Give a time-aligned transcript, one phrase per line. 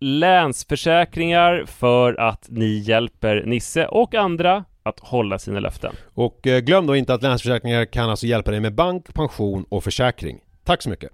[0.00, 5.94] Länsförsäkringar för att ni hjälper Nisse och andra att hålla sina löften.
[6.14, 9.84] Och eh, glöm då inte att Länsförsäkringar kan alltså hjälpa dig med bank, pension och
[9.84, 10.38] försäkring.
[10.64, 11.10] Tack så mycket!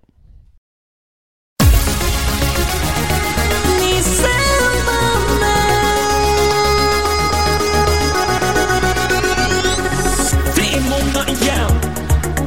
[10.56, 11.70] Det är måndag igen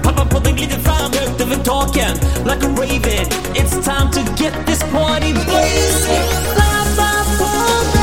[0.04, 2.13] Pappapodden glider fram högt över taken
[2.45, 3.06] Like a raven
[3.59, 7.98] It's time to get this party blazing Pappapodden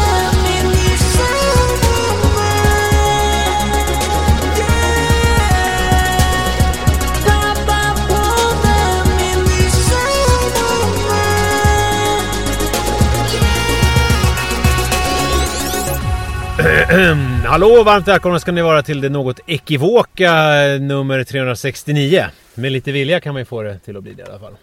[16.89, 20.33] är Hallå, varmt välkomna ska ni vara till det något ekivoka
[20.81, 22.25] nummer 369.
[22.55, 24.57] Med lite vilja kan man ju få det till att bli det i alla fall.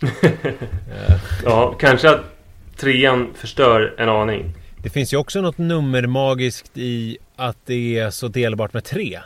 [1.44, 2.24] Ja, kanske att
[2.76, 4.54] trean förstör en aning.
[4.82, 9.20] Det finns ju också något nummermagiskt i att det är så delbart med tre.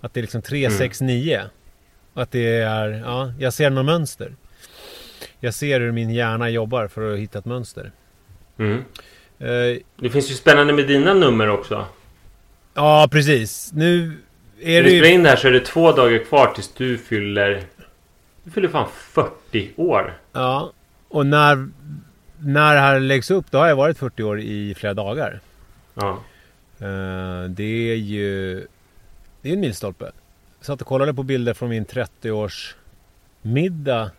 [0.00, 1.42] Att det är liksom 3, 6, 9.
[2.14, 4.34] Att det är, ja, jag ser något mönster.
[5.40, 7.92] Jag ser hur min hjärna jobbar för att hitta ett mönster.
[8.58, 8.78] Mm.
[9.38, 11.84] Eh, Det finns ju spännande med dina nummer också.
[12.74, 13.70] ja, precis.
[13.74, 14.12] Nu
[14.60, 15.14] är När det vi spelar ju...
[15.14, 17.62] in det här så är det två dagar kvar tills du fyller...
[18.44, 19.32] Du fyller fan 40
[19.76, 20.18] år.
[20.32, 20.72] Ja,
[21.08, 21.68] och när,
[22.38, 25.40] när det här läggs upp, då har jag varit 40 år i flera dagar.
[25.94, 26.22] Ja.
[26.80, 28.54] Eh, det är ju
[29.42, 30.04] det är en milstolpe.
[30.58, 32.74] Jag satt och kollade på bilder från min 30-års
[33.42, 34.10] middag.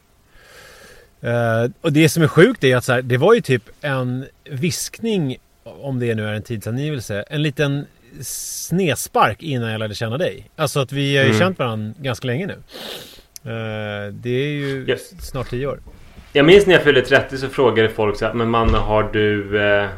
[1.22, 4.26] Eh, och det som är sjukt är att så här, det var ju typ en
[4.44, 7.86] viskning, om det nu är en tidsangivelse, en liten
[8.22, 10.50] snespark innan jag lärde känna dig.
[10.56, 11.40] Alltså att vi har ju Mm.
[11.40, 12.56] känt varandra ganska länge nu.
[13.48, 14.96] Eh, det är ju Ja.
[15.20, 15.80] snart 10 år.
[16.34, 19.62] Jag minns när jag fyllde 30 så frågade folk så här, Men Manne har du...
[19.62, 19.90] Eh,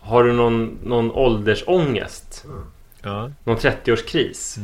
[0.00, 2.44] har du någon, någon åldersångest?
[3.02, 3.30] Ja.
[3.44, 4.58] Någon 30-årskris?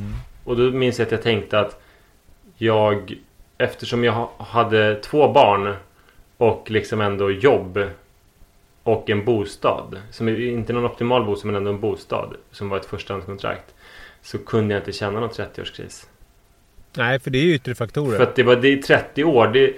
[0.44, 1.80] Och då minns jag att jag tänkte att
[2.56, 3.14] jag...
[3.58, 5.74] Eftersom jag ha- hade två barn
[6.36, 7.78] och liksom ändå jobb
[8.82, 10.00] och en bostad.
[10.10, 12.34] Som inte någon optimal bostad men ändå en bostad.
[12.50, 13.74] Som var ett förstahandskontrakt.
[14.22, 16.06] Så kunde jag inte känna någon 30-årskris.
[16.94, 18.16] Nej, för det är ju yttre faktorer.
[18.16, 19.48] För att det var det är 30 år.
[19.48, 19.74] Det,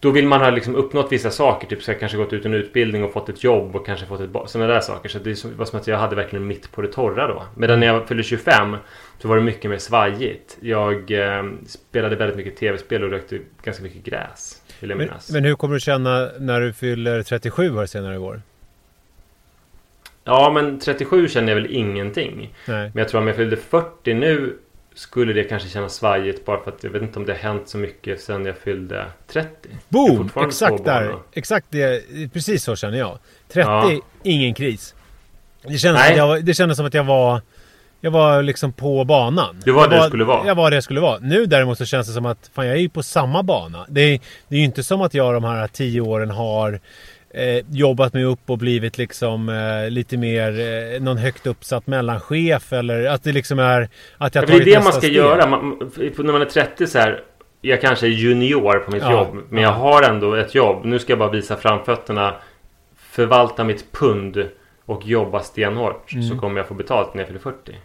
[0.00, 1.68] då vill man ha liksom uppnått vissa saker.
[1.68, 4.20] Typ så jag kanske gått ut en utbildning och fått ett jobb och kanske fått
[4.20, 4.48] ett barn.
[4.48, 5.08] Sådana där saker.
[5.08, 7.42] Så det var som att jag hade verkligen mitt på det torra då.
[7.56, 8.76] Medan när jag fyllde 25
[9.18, 10.56] så var det mycket mer svajigt.
[10.60, 14.62] Jag eh, spelade väldigt mycket tv-spel och rökte ganska mycket gräs.
[14.80, 15.30] Vill jag Men, minnas.
[15.30, 18.42] men hur kommer du känna när du fyller 37 här senare i år?
[20.24, 22.54] Ja men 37 känner jag väl ingenting.
[22.68, 22.90] Nej.
[22.94, 24.56] Men jag tror om jag fyllde 40 nu
[24.94, 27.68] skulle det kanske kännas svajigt bara för att jag vet inte om det har hänt
[27.68, 29.48] så mycket sen jag fyllde 30.
[29.88, 30.30] Jag har Boom!
[30.48, 31.16] Exakt där.
[31.32, 32.02] Exakt det.
[32.32, 33.18] Precis så känner jag.
[33.52, 33.92] 30, Ja.
[34.22, 34.94] ingen kris.
[35.62, 36.06] Det kändes, Nej.
[36.08, 37.40] som att jag, var- det kändes som att jag var...
[38.00, 39.60] Jag var liksom på banan.
[39.64, 40.46] Du var jag där du skulle vara.
[40.46, 41.18] Jag var där jag skulle vara.
[41.18, 43.86] Nu däremot så känns det som att fan jag är ju på samma bana.
[43.88, 46.80] Det är, det är ju inte som att jag de här tio åren har
[47.34, 52.72] eh, jobbat mig upp och blivit liksom eh, lite mer eh, någon högt uppsatt mellanchef
[52.72, 53.88] eller att det liksom är
[54.18, 55.12] att jag Ja, det är det man ska steg.
[55.12, 55.46] göra.
[55.46, 57.22] Man, när man är 30 så här.
[57.60, 59.42] Jag kanske är junior på mitt Ja, jobb.
[59.48, 59.68] Men ja.
[59.68, 60.84] jag har ändå ett jobb.
[60.84, 62.34] Nu ska jag bara visa framfötterna.
[62.96, 64.48] Förvalta mitt pund.
[64.86, 66.12] Och jobba stenhårt.
[66.12, 66.28] Mm.
[66.28, 67.76] Så kommer jag få betalt när jag fyller 40.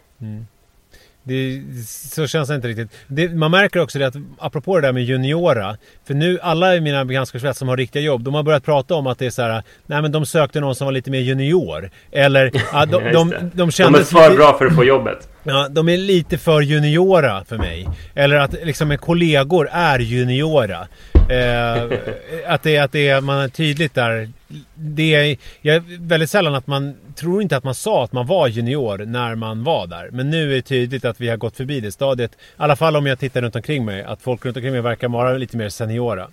[1.30, 2.90] Det, så känns det inte riktigt.
[3.06, 5.76] Det, man märker också det att, apropå det där med juniora.
[6.06, 9.06] För nu, alla i mina bekantskapskrets som har riktiga jobb, de har börjat prata om
[9.06, 9.62] att det är så här.
[9.86, 11.90] Nej men de sökte någon som var lite mer junior.
[12.12, 13.50] Eller, ja, de, de, det.
[13.54, 15.28] de, De är för bra för att få jobbet.
[15.42, 17.88] Ja, de är lite för juniora för mig.
[18.14, 20.88] Eller att liksom kollegor är juniora.
[21.30, 21.98] Eh,
[22.46, 24.28] att det, att det är, man är tydligt där.
[24.74, 28.26] Det är, jag är väldigt sällan att man tror inte att man sa att man
[28.26, 30.08] var junior när man var där.
[30.12, 32.32] Men nu är det tydligt att vi har gått förbi det stadiet.
[32.32, 34.02] I alla fall om jag tittar runt omkring mig.
[34.02, 36.28] Att folk runt omkring mig verkar vara lite mer seniora.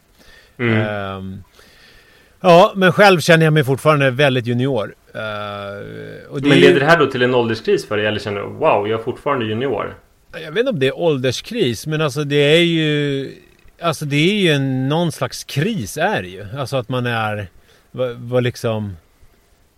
[0.59, 0.77] Mm.
[0.81, 1.43] Ehm,
[2.41, 4.95] ja, men själv känner jag mig fortfarande väldigt junior.
[5.13, 8.05] Det Men ju- leder det här då till en ålderskris för dig?
[8.05, 9.95] Eller känner du wow, jag är fortfarande junior?
[10.43, 13.31] Jag vet inte om det är ålderskris, men alltså det är ju...
[13.81, 16.45] Alltså det är ju en, någon slags kris är det ju.
[16.57, 17.47] Alltså att man är...
[17.91, 18.97] Vad, vad liksom...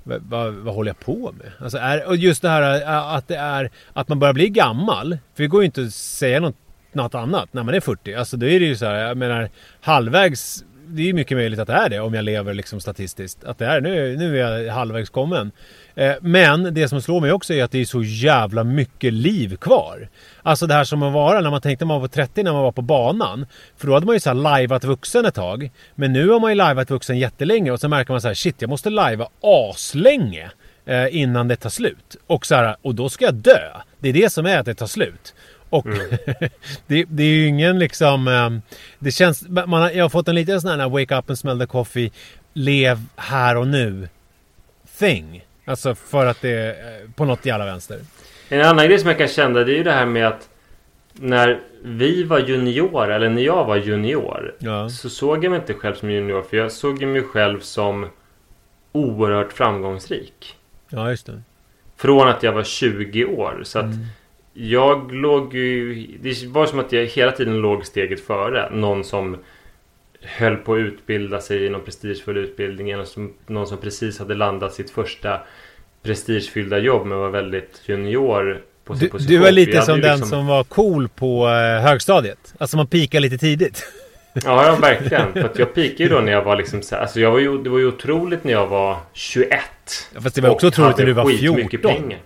[0.03, 1.51] Vad, vad, vad håller jag på med?
[1.59, 3.71] Alltså är, och just det här äh, att det är...
[3.93, 5.17] Att man börjar bli gammal.
[5.35, 6.55] För det går ju inte att säga något,
[6.91, 8.13] något annat när man är 40.
[8.13, 9.49] Alltså då är det ju så här, jag menar
[9.81, 10.63] halvvägs...
[10.91, 13.43] Det är ju mycket möjligt att det är det om jag lever liksom statistiskt.
[13.43, 15.51] Att det är nu, nu är jag halvvägs kommen.
[15.95, 19.55] Eh, Men det som slår mig också är att det är så jävla mycket liv
[19.55, 20.09] kvar.
[20.43, 22.63] Alltså det här som att vara när man tänkte man var på 30 när man
[22.63, 23.45] var på banan.
[23.77, 25.71] För då hade man ju så här lajvat vuxen ett tag.
[25.95, 28.55] Men nu har man ju lajvat vuxen jättelänge och så märker man så här shit
[28.61, 30.51] jag måste lajva aslänge
[30.85, 32.15] eh, innan det tar slut.
[32.27, 33.59] Och så här, och då ska jag dö.
[33.99, 35.33] Det är det som är att det tar slut.
[35.69, 35.87] Och
[36.87, 38.27] det, det är ju ingen liksom...
[38.27, 38.49] eh,
[38.99, 39.47] Det känns...
[39.49, 42.11] Man, har- jag har fått en liten sån här wake up and smell the coffee.
[42.53, 44.09] Lev här och nu.
[44.99, 45.45] Thing.
[45.65, 47.99] Alltså för att det är eh, på något jävla vänster.
[48.49, 50.49] En annan grej som jag kan känna det är ju det här med att
[51.13, 54.89] när vi var junior, eller när jag var junior, Ja.
[54.89, 56.41] så såg jag mig inte själv som junior.
[56.41, 58.09] För jag såg mig själv som
[58.91, 60.55] oerhört framgångsrik.
[60.89, 61.41] Ja, just det.
[61.97, 63.61] Från att jag var 20 år.
[63.63, 63.85] Så att
[64.53, 66.07] jag låg ju...
[66.21, 68.69] Det var som att jag hela tiden låg steget före.
[68.71, 69.37] Någon som
[70.21, 72.97] höll på att utbilda sig i någon prestigefull utbildning.
[72.97, 75.39] Någon som, någon som precis hade landat sitt första
[76.03, 79.27] prestigefyllda jobb men var väldigt junior på sin Du, position.
[79.35, 82.53] du var lite som den liksom- som var cool på eh, högstadiet.
[82.57, 83.83] Alltså man pikar lite tidigt.
[84.45, 85.33] Ja, ja verkligen.
[85.33, 87.39] För att jag peakade ju då när jag var liksom så här, alltså jag var
[87.39, 89.49] ju, det var ju otroligt när jag var 21.
[90.15, 91.91] Ja, fast det var också otroligt när du var skitmycket 14.
[91.91, 92.19] pengar.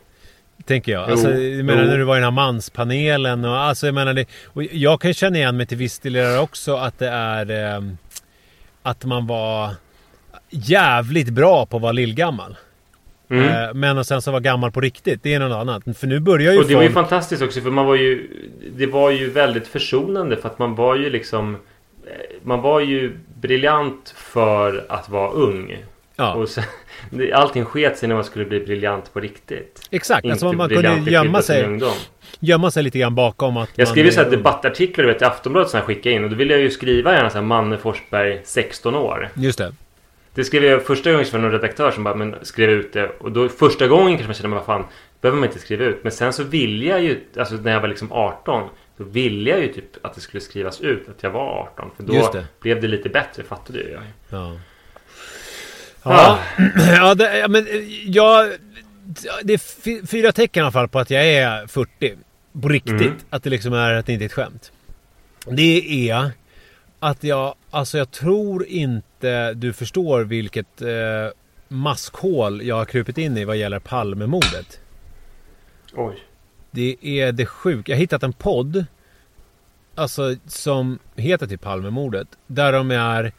[0.65, 1.10] Tänker jag.
[1.10, 1.89] Alltså, Jo, jag menar jo.
[1.89, 4.25] när du var i den här manspanelen och alltså jag menar det.
[4.46, 7.98] Och jag kan känna igen mig till viss del också att det är ehm,
[8.84, 9.70] att man var
[10.50, 12.55] jävligt bra på att vara lillgammal.
[13.29, 13.50] Mm.
[13.50, 15.24] Eh, men och sen så var gammal på riktigt.
[15.24, 15.98] Det är något annat.
[15.98, 17.10] För nu börjar ju Och det var ju folk...
[17.10, 18.29] fantastiskt också för man var ju
[18.77, 21.55] Det var ju väldigt försonande för att man var ju liksom
[22.08, 22.12] eh,
[22.43, 25.77] Man var ju briljant för att vara ung.
[26.15, 26.63] Ja, Och sen,
[27.33, 29.88] allting sket sig när man skulle bli briljant på riktigt.
[29.91, 30.25] exakt.
[30.25, 31.79] Inte Alltså man, kunde gömma sig,
[32.39, 34.31] gömma sig lite grann bakom att Jag man skriver är så här ung.
[34.31, 37.29] debattartiklar vet, i Aftonbladet som jag skickade in och då ville jag ju skriva gärna
[37.29, 39.29] så här Manne Forsberg 16 år.
[39.36, 39.74] Just det.
[40.36, 43.31] Det skrev jag första gången för någon redaktör som bara men skrev ut det och
[43.31, 44.86] då första gången kanske man kände vad fan
[45.22, 47.88] behöver man inte skriva ut men sen så ville jag ju alltså när jag var
[47.88, 51.69] liksom 18 så ville jag ju typ att det skulle skrivas ut att jag var
[51.74, 52.45] 18 för då det.
[52.60, 53.98] blev det lite bättre fattade jag ju.
[54.29, 54.55] Ja.
[56.03, 56.39] Ja,
[56.88, 58.51] ja, det, men eh, jag...
[59.43, 62.15] Det är fy- fyra tecken i alla fall på att jag är 40.
[62.62, 63.01] På riktigt.
[63.01, 63.15] Mm.
[63.29, 64.72] Att det liksom är att det inte är ett skämt.
[65.45, 66.31] Det är
[67.00, 67.55] att jag...
[67.69, 70.88] Alltså jag tror inte du förstår vilket eh,
[71.67, 74.79] maskhål jag har krupit in i vad gäller Palmemordet.
[75.93, 76.15] Oj.
[76.72, 77.91] Det är det sjuka.
[77.91, 78.86] Jag har hittat en podd.
[79.95, 82.27] Alltså som heter typ Palmemordet.
[82.48, 83.31] Där de är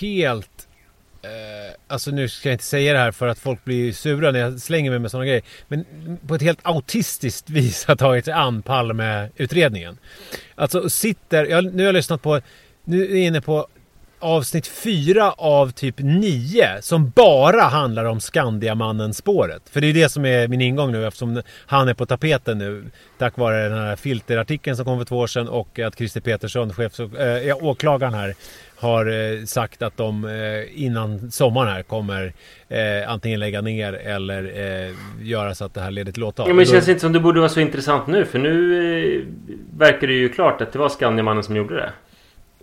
[0.00, 0.59] helt...
[1.22, 4.40] Eh, alltså nu ska jag inte säga det här för att folk blir sura när
[4.40, 5.42] jag slänger mig med sådana grejer.
[5.68, 5.84] Men
[6.26, 9.98] på ett helt autistiskt vis har tagit sig an Palmeutredningen.
[10.54, 11.46] Alltså sitter...
[11.46, 12.40] Jag, nu har jag lyssnat på...
[12.84, 13.66] Nu är jag inne på
[14.20, 19.62] avsnitt fyra av typ nio som bara handlar om Skandiamannen-spåret.
[19.70, 22.84] För det är det som är min ingång nu eftersom han är på tapeten nu.
[23.18, 26.72] Tack vare den här filterartikeln som kom för två år sedan och att Christer Petersson,
[26.72, 28.34] chefs, äh, eh, ja, åklagaren här,
[28.76, 32.32] har eh, sagt att de eh, innan sommaren här kommer
[32.68, 36.48] eh, antingen lägga ner eller eh, göra så att det här leder till åtal.
[36.48, 39.20] Ja, men det känns inte som det borde vara så intressant nu för nu eh,
[39.78, 41.92] verkar det ju klart att det var Skandiamannen som gjorde det.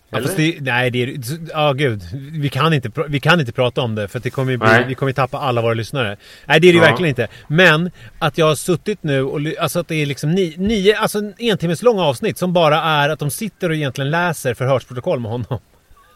[0.09, 1.17] Ja, det, nej, det är...
[1.53, 2.01] Ja, gud.
[2.31, 5.11] Vi kan, inte, vi kan inte prata om det för det kommer bli, vi kommer
[5.11, 6.17] tappa alla våra lyssnare.
[6.45, 6.83] Nej, det är det Ja.
[6.83, 7.27] verkligen inte.
[7.47, 9.39] Men att jag har suttit nu och...
[9.59, 13.09] Alltså att det är liksom ni, nio, alltså en entimmes långa avsnitt som bara är
[13.09, 15.59] att de sitter och egentligen läser förhörsprotokoll med honom.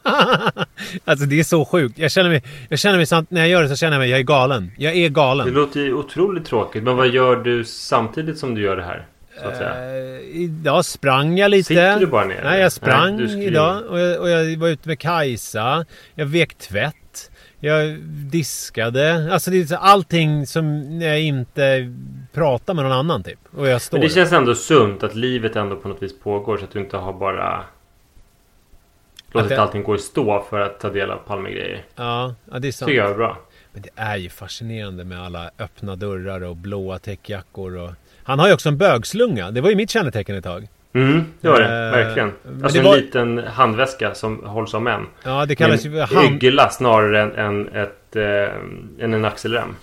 [1.06, 2.00] alltså det är så sjukt.
[2.00, 4.10] Jag känner mig, jag känner mig samt, när jag gör det så känner jag mig,
[4.10, 4.72] jag är galen.
[4.78, 5.50] Jag är Det galen.
[5.50, 9.06] låter ju otroligt tråkigt men vad gör du samtidigt som du gör det här?
[9.42, 9.96] Så att säga.
[9.96, 11.68] Eh, idag sprang jag lite.
[11.68, 12.42] Sitter du bara ner?
[12.44, 13.48] Nej, jag sprang Nej, skriver.
[13.48, 13.84] idag.
[13.90, 15.86] Och jag, och jag var ute med Kajsa.
[16.16, 16.96] Jag vek tvätt.
[17.60, 18.00] Jag
[18.32, 19.30] diskade.
[19.34, 21.94] Alltså det är allting som jag inte
[22.34, 23.40] pratar med någon annan typ.
[23.58, 26.58] Och jag står Men det känns ändå sunt att livet ändå på något vis pågår
[26.58, 27.64] så att du inte har bara
[29.32, 31.84] låtit det- allting gå i stå för att ta del av Palmegrejer.
[31.96, 32.88] Ja, ja, det är sant.
[32.88, 33.38] tycker jag är bra.
[33.74, 37.92] Men det är ju fascinerande med alla öppna dörrar och blåa täckjackor och...
[38.24, 39.52] Han har ju också en bögslunga.
[39.52, 40.68] Det var ju mitt kännetecken ett tag.
[40.94, 41.66] Mm, det var det.
[41.66, 42.34] Eh, verkligen.
[42.64, 45.06] Alltså det en var- liten handväska som hålls av män.
[45.24, 49.76] Ja, det kallas ju en hand, yggla snarare än, än, ett, eh, än en axelrem.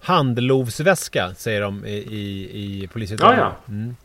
[0.00, 3.44] handlovsväska, säger de i, i, i polisutredningen.
[3.44, 3.96] Ja, Mm.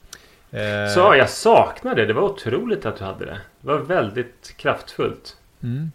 [0.51, 2.05] Eh, Så jag saknar det.
[2.05, 3.37] Det var otroligt att du hade det.
[3.61, 5.37] Det var väldigt kraftfullt.
[5.63, 5.91] Mm.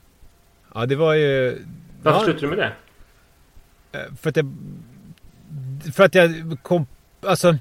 [0.74, 1.58] Ja, det var ju...
[2.02, 2.72] Varför ja, slutade du med
[3.92, 4.06] det?
[4.22, 4.52] För att jag...
[5.94, 6.86] För att jag kom...
[7.26, 7.56] Alltså...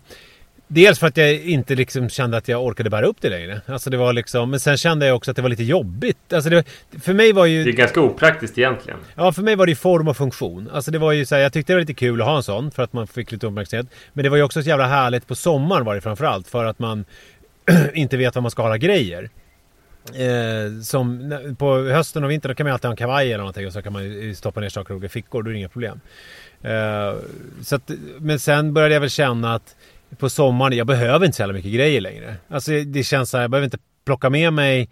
[0.67, 3.61] Dels för att jag inte liksom kände att jag orkade bära upp det längre.
[3.65, 4.49] Alltså det var liksom...
[4.49, 6.33] Men sen kände jag också att det var lite jobbigt.
[6.33, 6.63] Alltså det,
[7.01, 7.63] för mig var ju...
[7.63, 8.99] Det är ganska opraktiskt egentligen.
[9.15, 10.69] Ja, för mig var det ju form och funktion.
[10.73, 12.43] Alltså det var ju så här, jag tyckte det var lite kul att ha en
[12.43, 13.87] sån för att man fick lite uppmärksamhet.
[14.13, 16.79] Men det var ju också så jävla härligt på sommaren var det framförallt för att
[16.79, 17.05] man
[17.93, 19.29] inte vet vad man ska ha grejer.
[20.13, 23.67] Eh, som på hösten och vintern då kan man alltid ha en kavaj eller någonting
[23.67, 25.99] och så kan man stoppa ner saker i olika fickor, då är det inga problem.
[26.63, 27.15] Eh,
[27.61, 29.75] så att, men sen började jag väl känna att
[30.17, 32.35] på sommaren, jag behöver inte så jävla mycket grejer längre.
[32.47, 34.89] Alltså det känns så här, jag behöver inte plocka med mig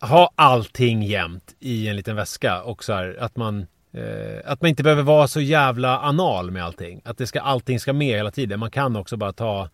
[0.00, 4.68] ha allting jämt i en liten väska och så här, att man eh, att man
[4.68, 7.00] inte behöver vara så jävla anal med allting.
[7.04, 8.60] Att det ska, allting ska med hela tiden.
[8.60, 9.68] Man kan också bara ta,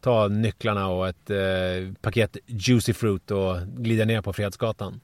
[0.00, 5.00] ta nycklarna och ett eh, paket Juicy Fruit och glida ner på Fredsgatan.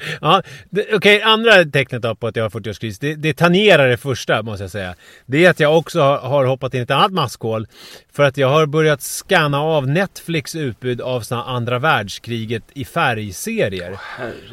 [0.20, 0.42] Ja,
[0.92, 4.64] okej, andra tecknet då på att jag har 40-årskris, det, det tangerar det första måste
[4.64, 4.94] jag säga.
[5.26, 7.66] Det är att jag också har, hoppat in i ett annat maskhål.
[8.12, 13.98] För att jag har börjat scanna av Netflix utbud av såna andra världskriget i färgserier.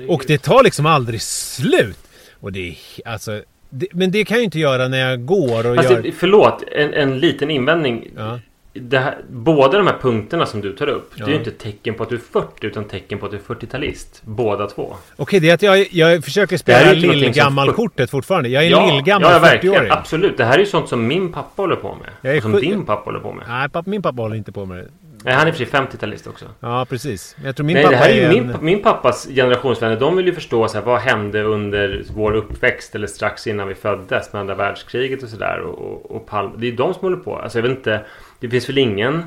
[0.08, 1.98] Och det tar liksom aldrig slut.
[2.40, 3.42] Och det är alltså...
[3.70, 6.02] Det, men det kan jag ju inte göra när jag går och Fast gör...
[6.02, 8.10] det, förlåt, en, en liten invändning.
[8.18, 8.40] Ja.
[8.82, 11.32] Det här, båda de här punkterna som du tar upp, det är Ja.
[11.32, 14.22] ju inte tecken på att du är 40 utan tecken på att du är 40-talist.
[14.26, 14.96] Båda två.
[15.16, 18.50] Okej, det är att jag, jag försöker spela ju lillgammal-kortet fortfarande.
[18.50, 19.76] Jag är en ja, lillgammal ja, verkligen.
[19.76, 19.92] 40-åring.
[19.92, 20.38] Absolut.
[20.38, 22.10] Det här är ju sånt som min pappa håller på med.
[22.22, 23.46] Jag är som din pappa håller på med.
[23.48, 24.88] Nej, pappa, min pappa håller inte på med det.
[25.24, 26.46] Nej, han är i och för sig 50-talist också.
[26.60, 27.36] Ja, precis.
[27.44, 28.66] Jag tror min Nej, pappa det här är ju är min, en...
[28.66, 30.00] min pappas generationsvänner.
[30.00, 33.76] De vill ju förstå så här, vad hände under vår uppväxt eller strax innan vi
[33.76, 35.60] föddes med andra världskriget och sådär.
[35.60, 36.52] Och, och, och Palme.
[36.58, 37.36] Det är de som håller på.
[37.36, 38.02] Alltså jag vet inte.
[38.40, 39.26] Det finns väl ingen.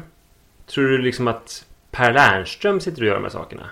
[0.66, 3.66] Tror du liksom att Per Lernström sitter och gör de här sakerna?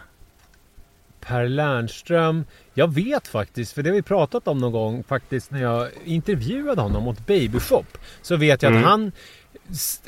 [1.20, 2.44] Per Lernström.
[2.74, 6.80] Jag vet faktiskt, för det har vi pratat om någon gång faktiskt när jag intervjuade
[6.82, 7.98] honom åt Babyshop.
[8.22, 8.84] Så vet jag Mm.
[8.84, 9.12] att han,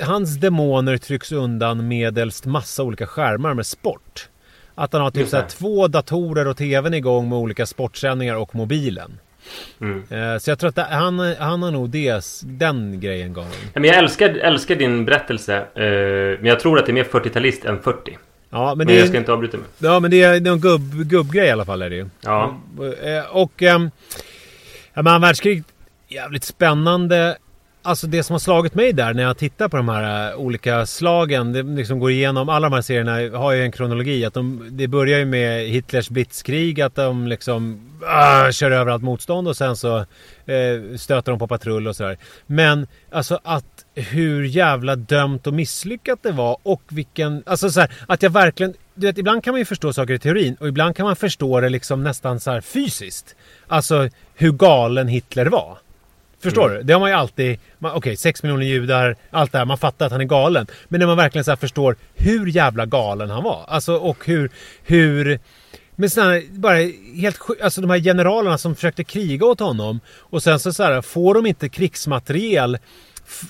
[0.00, 4.28] hans demoner trycks undan medelst massa olika skärmar med sport.
[4.75, 9.18] Att han har typ så två datorer och tvn igång med olika sportsändningar och mobilen.
[9.80, 10.04] Mm.
[10.11, 13.50] Eh, Så jag tror att det, han, han har nog det, den grejen galen.
[13.75, 15.56] Men jag älskar, älskar din berättelse.
[15.56, 18.18] Eh, men jag tror att det är mer 40-talist än 40.
[18.50, 19.66] Ja, men Men, det jag ska är, inte avbryta mig.
[19.78, 22.06] ja, men det är, en gubb, gubbgrej i alla fall är det ju.
[22.20, 22.61] Ja.
[23.02, 23.62] Eh, Och...
[23.62, 23.90] ehm,
[24.94, 25.64] Ja, men andra världskrig,
[26.09, 27.37] jävligt spännande.
[27.82, 30.87] Alltså det som har slagit mig där när jag tittar på de här eh, olika
[30.87, 31.52] slagen.
[31.52, 34.25] Det liksom går igenom, alla de här serierna har ju en kronologi.
[34.25, 36.80] Att de, det börjar ju med Hitlers blitzkrig.
[36.80, 41.46] Att de liksom ah, kör över allt motstånd och sen så eh, stöter de på
[41.46, 42.18] patrull och sådär.
[42.46, 47.42] Men alltså att hur jävla dömt och misslyckat det var och vilken...
[47.46, 48.75] Alltså så här, att jag verkligen...
[48.94, 51.60] Du vet, ibland kan man ju förstå saker i teorin och ibland kan man förstå
[51.60, 53.34] det liksom nästan så här fysiskt.
[53.66, 55.78] Alltså hur galen Hitler var.
[56.42, 56.82] Förstår du?
[56.82, 57.59] Det har man ju alltid...
[57.80, 59.64] Okej, sex miljoner judar, allt det här.
[59.64, 60.66] Man fattar att han är galen.
[60.88, 63.64] Men när man verkligen så förstår hur jävla galen han var.
[63.68, 64.50] Alltså och hur...
[64.82, 65.38] hur
[65.97, 66.78] men sådana bara
[67.16, 70.00] helt Alltså de här generalerna som försökte kriga åt honom.
[70.11, 72.78] Och sen så, så här, får de inte krigsmateriel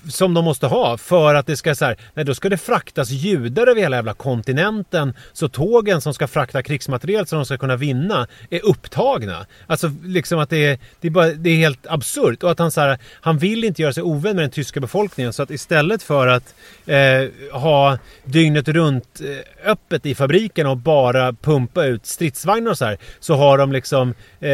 [0.09, 3.11] som de måste ha för att det ska så här, nej då ska det fraktas
[3.11, 7.77] judar över hela jävla kontinenten så tågen som ska frakta krigsmateriel som de ska kunna
[7.77, 9.47] vinna är upptagna.
[9.67, 12.71] Alltså liksom att det är, det är, bara, det är helt absurt och att han
[12.71, 16.03] så här, han vill inte göra sig ovän med den tyska befolkningen så att istället
[16.03, 16.55] för att
[16.87, 22.85] eh, ha dygnet runt eh, öppet i fabriken och bara pumpa ut stridsvagnar och så
[22.85, 24.51] här så har de liksom eh,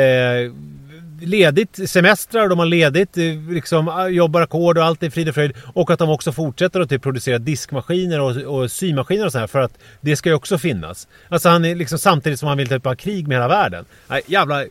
[1.20, 5.34] ledigt semestrar, de har ledigt, eh, liksom ah, jobbar ackord och allt är frid och
[5.34, 5.52] fröjd.
[5.74, 9.46] Och att de också fortsätter att typ producera diskmaskiner och, och symaskiner och så här
[9.46, 11.08] för att det ska ju också finnas.
[11.28, 13.84] Alltså han är liksom samtidigt som han vill typ ha krig med hela världen.
[14.08, 14.64] Nej, jävla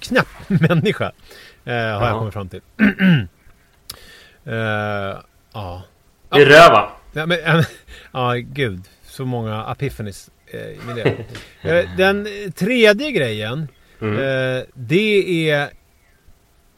[0.00, 1.12] knäpp människa.
[1.64, 2.18] Eh, har jag Ja.
[2.18, 2.60] kommit fram till.
[4.44, 4.54] eh,
[5.52, 5.82] ja.
[6.32, 6.88] Det är röva.
[7.12, 7.64] Ja, men, äh,
[8.12, 8.82] ja, gud.
[9.04, 11.16] Så många epiphanies eh, med det.
[11.70, 13.68] Eh, Den tredje grejen.
[14.00, 14.18] Mm.
[14.18, 15.70] Eh, det är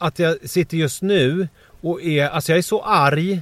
[0.05, 1.47] att jag sitter just nu
[1.81, 3.41] och är, alltså jag är så arg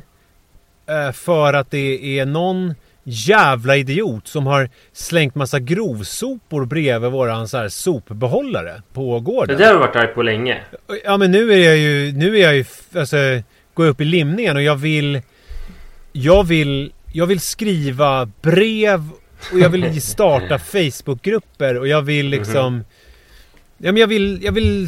[0.87, 7.47] eh, för att det är någon jävla idiot som har slängt massa grovsopor bredvid våran
[7.47, 9.57] så här sopbehållare på Det gården.
[9.57, 10.61] där har varit arg på länge.
[11.05, 13.17] Ja men nu är jag ju, nu är jag ju, alltså,
[13.73, 15.21] går upp i limningen och jag vill,
[16.11, 19.09] jag vill, jag vill skriva brev
[19.53, 22.83] och jag vill starta Facebookgrupper och jag vill liksom,
[23.77, 24.87] ja men jag vill, jag vill,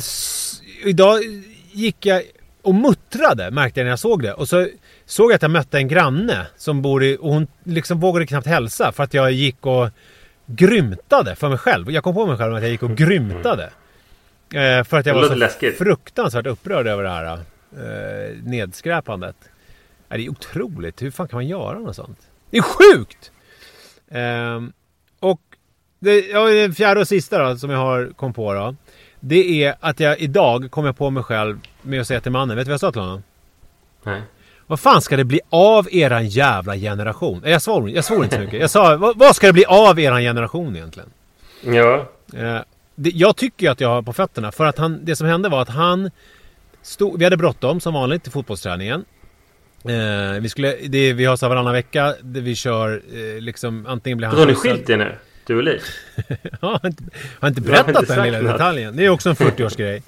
[0.86, 1.20] idag
[1.76, 2.24] gick jag
[2.62, 4.68] och muttrade märkte jag när jag såg det och så
[5.06, 8.48] såg jag att jag mötte en granne som bor i, och hon liksom vågade knappt
[8.48, 9.90] hälsa för att jag gick och
[10.46, 11.92] grymtade för mig själv.
[11.92, 13.70] Jag kom på mig själv att jag gick och grymtade.
[14.54, 15.78] Eh, för att jag var så läskigt.
[15.78, 19.36] fruktansvärt upprörd över det här eh, nedskräpandet.
[20.10, 21.02] Ja, det är otroligt.
[21.02, 22.20] Hur fan kan man göra något sånt?
[22.50, 23.32] Det är sjukt!
[24.10, 24.74] Ehm,
[25.20, 25.42] och
[26.00, 28.76] det, ja, det fjärde och sista då, som jag har kom på då.
[29.28, 32.58] Det är att jag idag kom jag på mig själv med att säga till mannen.
[32.58, 33.24] Vet du vad jag sa till honom?
[34.04, 34.22] Nej.
[34.68, 37.42] Vad fan ska det bli av eran jävla generation?
[37.46, 38.60] Jag svor, jag svor inte så mycket.
[38.62, 41.10] Jag sa, vad, vad ska det bli av eran generation egentligen?
[41.64, 42.08] Ja.
[42.34, 42.60] Eh,
[42.96, 44.52] det, jag tycker att jag har på fötterna.
[44.52, 46.12] För att han, det som hände var att han
[46.82, 49.06] stod, Vi hade bråttom som vanligt till fotbollsträningen.
[49.84, 52.14] Eh, vi, skulle, det, vi har så varannan vecka.
[52.22, 55.16] Där vi kör eh, liksom antingen blir han Då har ni skilt nu?
[55.48, 55.82] Du och Liv?
[56.62, 57.04] Jag har inte,
[57.40, 58.52] har inte Du har berättat inte den lilla något.
[58.52, 58.96] detaljen.
[58.98, 60.02] Det är också en 40-årsgrej.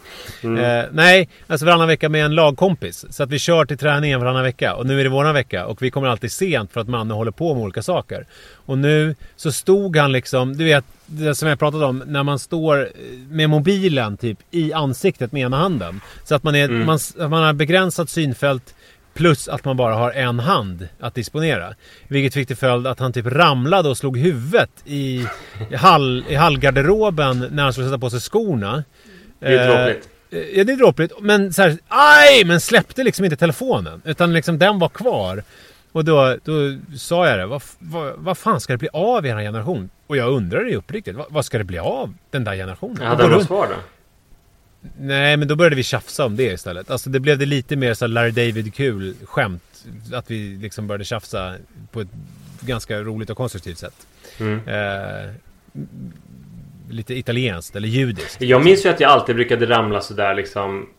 [0.43, 0.79] Mm.
[0.79, 3.05] Eh, nej, alltså varannan vecka med en lagkompis.
[3.09, 4.75] Så att vi kör till träningen varannan vecka.
[4.75, 5.65] Och nu är det våran vecka.
[5.65, 8.25] Och vi kommer alltid sent för att Manne håller på med olika saker.
[8.65, 12.03] Och nu så stod han liksom, du vet, det som jag pratat om.
[12.07, 12.87] När man står eh,
[13.29, 16.01] med mobilen typ i ansiktet med ena handen.
[16.23, 16.85] Så att man, är, Mm.
[16.85, 18.73] man, man har begränsat synfält.
[19.17, 21.73] Plus att man bara har en hand att disponera.
[22.07, 25.27] Vilket fick till följd att han typ ramlade och slog huvudet i,
[25.75, 28.83] hall, i hallgarderoben när han skulle sätta på sig skorna.
[29.39, 29.95] Det är Eh.
[30.31, 31.13] Eh, Ja, det är dråpligt.
[31.21, 32.45] Men så här, aj!
[32.45, 34.01] Men släppte liksom inte telefonen.
[34.05, 35.43] Utan liksom den var kvar.
[35.91, 37.45] Och då, då sa jag det.
[37.45, 39.89] Vad, vad, vad fan ska det bli av er generation?
[40.07, 41.15] Och jag undrade ju uppriktigt.
[41.17, 43.07] Vad, vad ska det bli av den där generationen?
[43.07, 43.75] Hade gå något svar då?
[44.99, 46.91] Nej, men då började vi tjafsa om det istället.
[46.91, 49.85] Alltså det blev det lite mer så Larry David-kul skämt.
[50.13, 51.55] Att vi liksom började tjafsa
[51.91, 52.07] på ett
[52.61, 54.07] ganska roligt och konstruktivt sätt.
[54.39, 54.67] Mm.
[54.67, 55.31] Eh,
[56.89, 58.41] lite italienskt eller judiskt.
[58.41, 60.89] Jag minns ju att jag alltid brukade ramla sådär liksom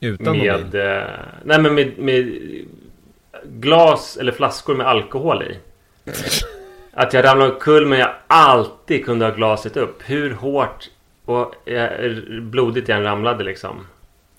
[0.00, 1.04] Utan med, eh,
[1.44, 2.38] nej men med, med
[3.44, 5.56] glas eller flaskor med alkohol i.
[6.92, 10.02] Att jag ramlade omkull men jag alltid kunde ha glaset upp.
[10.04, 10.88] Hur hårt
[11.28, 12.12] och eh,
[12.42, 13.86] blodigt än ramlade liksom.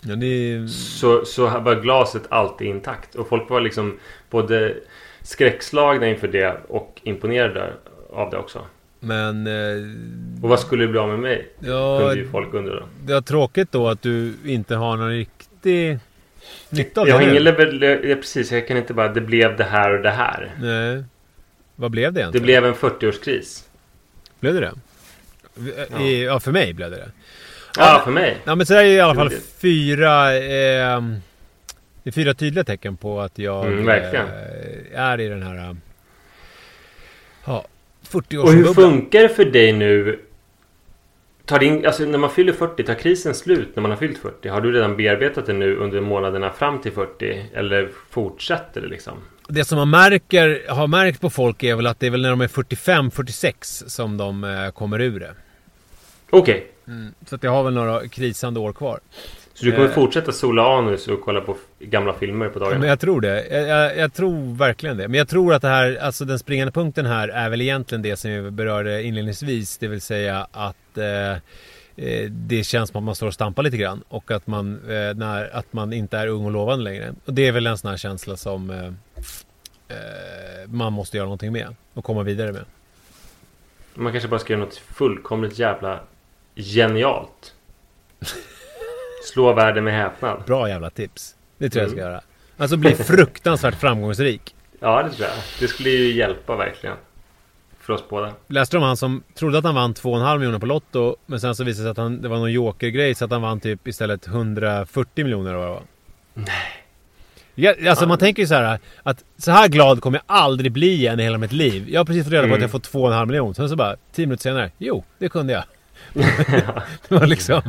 [0.01, 3.15] Ja, det, Så, så var glaset alltid intakt.
[3.15, 3.97] Och folk var liksom
[4.29, 4.73] både
[5.21, 7.73] skräckslagna inför det och imponerade
[8.13, 8.65] av det också.
[8.99, 9.47] men...
[9.47, 11.47] Eh, Och vad skulle det bli av med mig?
[11.59, 12.85] ja, Kunde ju folk undra då.
[13.05, 15.99] det var tråkigt då att du inte har någon riktig
[16.69, 17.31] nytta av Jag har det nu.
[17.31, 17.81] ingen level...
[18.09, 19.07] Ja, precis, jag kan inte bara...
[19.07, 20.55] Det blev det här och det här.
[20.61, 21.03] Nej.
[21.75, 22.45] Vad blev det Det egentligen?
[22.45, 23.63] blev en 40-årskris.
[24.39, 24.73] Blev det det?
[25.99, 27.11] I, ja, för mig blev det det.
[27.77, 28.37] Ja, för mig.
[28.43, 29.29] Ja men så är det i alla fall
[29.61, 31.01] fyra eh,
[32.03, 35.75] Det är fyra tydliga tecken på att jag Mm, eh, är i den här eh,
[37.45, 37.65] Ja
[38.03, 40.19] 40 Och hur årsbubblan funkar det för dig nu?
[41.45, 44.49] Tar din, alltså när man fyller 40, tar krisen slut när man har fyllt 40?
[44.49, 47.45] Har du redan bearbetat det nu under månaderna fram till 40?
[47.53, 49.13] Eller fortsätter det liksom?
[49.49, 52.29] Det som man märker, har märkt på folk är väl att det är väl när
[52.29, 55.33] de är 45-46 som de eh, kommer ur det.
[56.29, 56.67] Okej.
[57.25, 58.99] Så att jag har väl några krisande år kvar.
[59.53, 59.93] Så du kommer Eh.
[59.93, 62.79] fortsätta sola anus och kolla på gamla filmer på dagarna?
[62.79, 63.47] Men jag tror det.
[63.51, 65.07] Jag, jag, jag tror verkligen det.
[65.07, 68.17] Men jag tror att det här, alltså den springande punkten här är väl egentligen det
[68.17, 69.77] som vi berörde inledningsvis.
[69.77, 71.31] Det vill säga att eh,
[72.05, 74.03] eh, det känns som att man står och stampar lite grann.
[74.09, 77.13] Och att man, eh, när, att man inte är ung och lovande längre.
[77.25, 78.91] Och det är väl en sån här känsla som eh,
[80.65, 81.75] man måste göra någonting med.
[81.93, 82.65] Och komma vidare med.
[83.93, 85.99] Man kanske bara ska göra något fullkomligt jävla
[86.55, 87.53] genialt.
[89.33, 90.43] Slå världen med häpnad.
[90.45, 91.35] Bra jävla tips.
[91.57, 92.11] Det tror jag jag ska Mm.
[92.11, 92.21] göra.
[92.57, 94.55] Alltså bli fruktansvärt framgångsrik.
[94.79, 95.37] Ja, det tror jag.
[95.59, 96.95] Det skulle ju hjälpa verkligen.
[97.79, 98.33] För oss båda.
[98.47, 101.55] Läste du om han som trodde att han vann 2,5 miljoner på Lotto Men sen
[101.55, 103.87] så visade det sig att han, det var någon jokergrej så att han vann typ
[103.87, 105.83] istället 140 miljoner eller vad det var.
[106.33, 106.85] Nej.
[107.59, 110.93] Ja, alltså man tänker ju så här att så här glad kommer jag aldrig bli
[110.93, 111.85] igen i hela mitt liv.
[111.89, 112.55] Jag har precis fått reda på Mm.
[112.55, 113.53] att jag fått 2,5 miljoner.
[113.53, 114.71] Sen så bara 10 minuter senare.
[114.77, 115.63] Jo, det kunde jag.
[117.09, 117.61] det var liksom...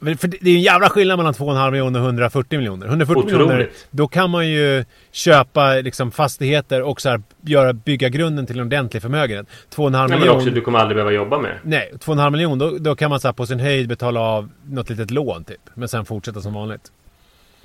[0.00, 2.86] För det är ju en jävla skillnad mellan 2,5 miljoner och 140 miljoner.
[2.86, 3.38] 140 Otroligt.
[3.38, 8.58] miljoner, då kan man ju köpa liksom fastigheter och så här, göra, bygga grunden till
[8.58, 9.46] en ordentlig förmögenhet.
[9.74, 10.36] 2,5 Nej, men miljoner...
[10.38, 11.60] också du kommer aldrig behöva jobba mer.
[11.62, 14.90] Nej, 2,5 miljoner då, då kan man så här, på sin höjd betala av något
[14.90, 15.60] litet lån typ.
[15.74, 16.92] Men sen fortsätta som vanligt.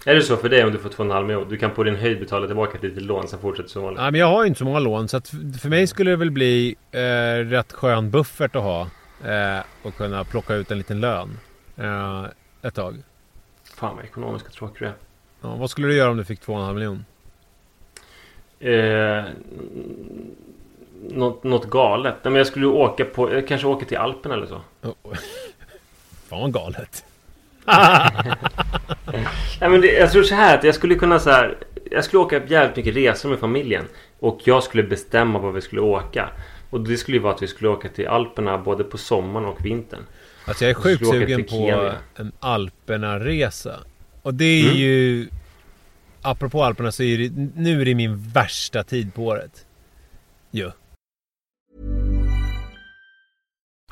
[0.06, 1.46] Är det så för dig om du får 2,5 miljoner?
[1.50, 4.02] Du kan på din höjd betala tillbaka ett litet lån, sen fortsätter som vanligt.
[4.02, 5.28] Nej, men jag har ju inte så många lån så att
[5.62, 7.00] för mig skulle det väl bli eh,
[7.50, 8.82] rätt skön buffert att ha.
[9.26, 11.40] Eh, och kunna plocka ut en liten lön.
[11.78, 12.26] Eh,
[12.62, 13.04] ett tag.
[13.76, 14.94] Fan vad ekonomiskt och tråkig du är.
[15.42, 17.04] Ja, vad skulle du göra om du fick 2,5 miljoner?
[18.60, 19.24] Eh,
[21.10, 22.16] något, något galet.
[22.24, 23.34] Nej, men jag skulle åka på...
[23.34, 24.62] Jag kanske åker till Alperna eller så.
[24.82, 25.14] Oh.
[26.30, 27.06] Fan vad galet.
[29.62, 31.58] Nej, men det, jag tror så här att jag skulle kunna så här...
[31.92, 33.86] Jag skulle åka jävligt mycket resor med familjen.
[34.20, 36.30] Och jag skulle bestämma var vi skulle åka.
[36.70, 39.66] Och det skulle ju vara att vi skulle åka till Alperna både på sommaren och
[39.66, 40.00] vintern.
[40.46, 43.80] Alltså jag är sjukt sugen på en Alperna-resa.
[44.22, 44.76] Och det är Mm.
[44.78, 45.28] ju...
[46.22, 49.66] Apropå Alperna så är det, nu är det min värsta tid på året.
[50.52, 50.72] Jo.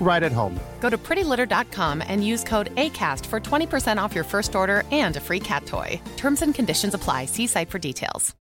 [0.00, 0.58] right at home.
[0.80, 5.20] Go to prettylitter.com and use code ACAST for 20% off your first order and a
[5.20, 6.00] free cat toy.
[6.16, 7.26] Terms and conditions apply.
[7.26, 8.34] See site for details.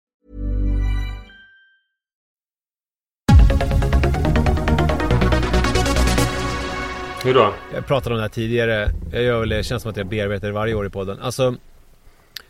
[7.24, 7.54] Hur då?
[7.74, 8.90] Jag pratade om det här tidigare.
[9.12, 11.20] Jag gör väl, det känns som att jag bearbetar det varje år i podden.
[11.20, 11.56] Alltså,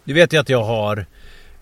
[0.05, 1.07] du vet ju att jag har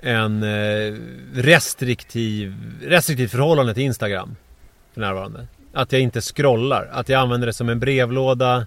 [0.00, 0.94] en eh,
[1.34, 4.36] restriktiv, restriktivt förhållande till Instagram
[4.94, 5.46] för närvarande.
[5.76, 6.88] Att jag inte scrollar.
[6.92, 8.66] Att jag använder det som en brevlåda.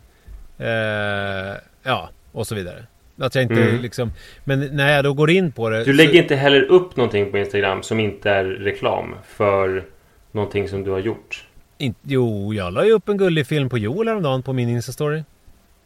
[0.58, 2.86] Eh, ja, och så vidare.
[3.20, 3.82] Att jag inte Mm.
[3.82, 4.12] liksom...
[4.44, 5.78] Men när jag då går in på det...
[5.80, 9.84] Du så- lägger inte heller upp någonting på Instagram som inte är reklam för
[10.32, 11.46] någonting som du har gjort.
[11.78, 15.24] In, jo, jag la ju upp en gullig film på Joel häromdagen på min Insta-story.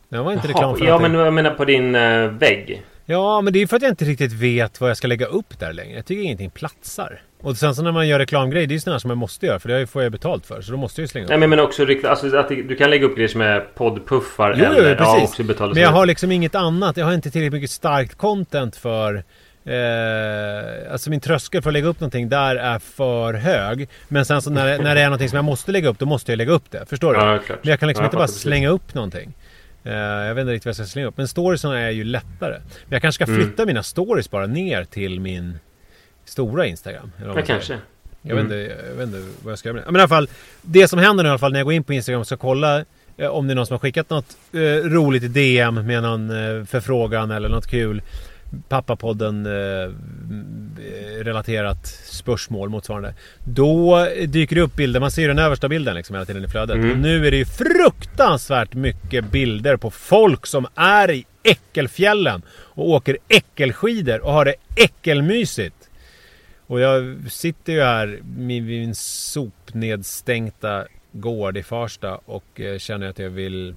[0.09, 1.11] Det var inte reklam för ja, någonting.
[1.11, 2.83] men jag menar på din eh, vägg.
[3.05, 5.59] Ja, men det är för att jag inte riktigt vet vad jag ska lägga upp
[5.59, 5.95] där längre.
[5.95, 7.21] Jag tycker ingenting platsar.
[7.43, 9.59] Och sen så när man gör reklamgrejer, det är ju sådana som jag måste göra
[9.59, 10.61] för det får jag betalt för.
[10.61, 11.29] Så då måste jag ju slänga upp.
[11.29, 14.65] Nej men, men också alltså att du kan lägga upp grejer som är poddpuffar Jo,
[14.69, 15.29] jo, eller ja, precis.
[15.29, 16.97] också betala Men jag har liksom inget annat.
[16.97, 19.23] Jag har inte tillräckligt mycket starkt content för...
[19.65, 23.89] Eh, alltså min tröskel för att lägga upp någonting där är för hög.
[24.07, 26.31] Men sen så när, när det är någonting som jag måste lägga upp, då måste
[26.31, 26.85] jag lägga upp det.
[26.89, 27.19] Förstår du?
[27.19, 27.59] Ja, klart.
[27.63, 28.41] Men jag kan liksom Ja, inte bara precis.
[28.41, 29.33] slänga upp någonting.
[29.83, 31.17] Eh, jag vet inte riktigt vad jag ska slänga upp.
[31.17, 32.57] Men storiesarna är ju lättare.
[32.59, 33.45] Men jag kanske ska Mm.
[33.45, 35.59] flytta mina stories bara ner till min
[36.25, 37.11] stora Instagram.
[37.21, 37.77] eller Ja, kanske.
[38.21, 38.55] Jag, vet inte,
[38.89, 39.91] jag vet inte vad jag ska göra med det.
[39.91, 40.29] Men i alla fall,
[40.61, 42.37] det som händer nu i alla fall när jag går in på Instagram och ska
[42.37, 42.85] kolla
[43.17, 44.59] eh, om det är någon som har skickat något eh,
[44.89, 48.01] roligt i DM med någon eh, förfrågan eller något kul.
[48.69, 49.91] Pappapodden eh,
[51.23, 53.13] relaterat spörsmål motsvarande.
[53.43, 56.47] Då dyker det upp bilder, man ser ju den översta bilden liksom hela tiden i
[56.47, 56.75] flödet.
[56.75, 56.91] Mm.
[56.91, 62.89] Och nu är det ju fruktansvärt mycket bilder på folk som är i Äckelfjällen och
[62.89, 65.82] åker äckelskidor och har det äckelmysigt.
[66.67, 73.19] Och jag sitter ju här vid min sopnedstänkta gård i Farsta och eh, känner att
[73.19, 73.75] jag vill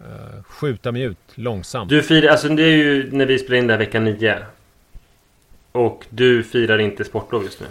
[0.00, 1.90] eh, skjuta mig ut långsamt.
[1.90, 4.36] Du firar, alltså det är ju när vi spelar in det här vecka 9.
[5.72, 7.66] Och du firar inte sportlov just nu.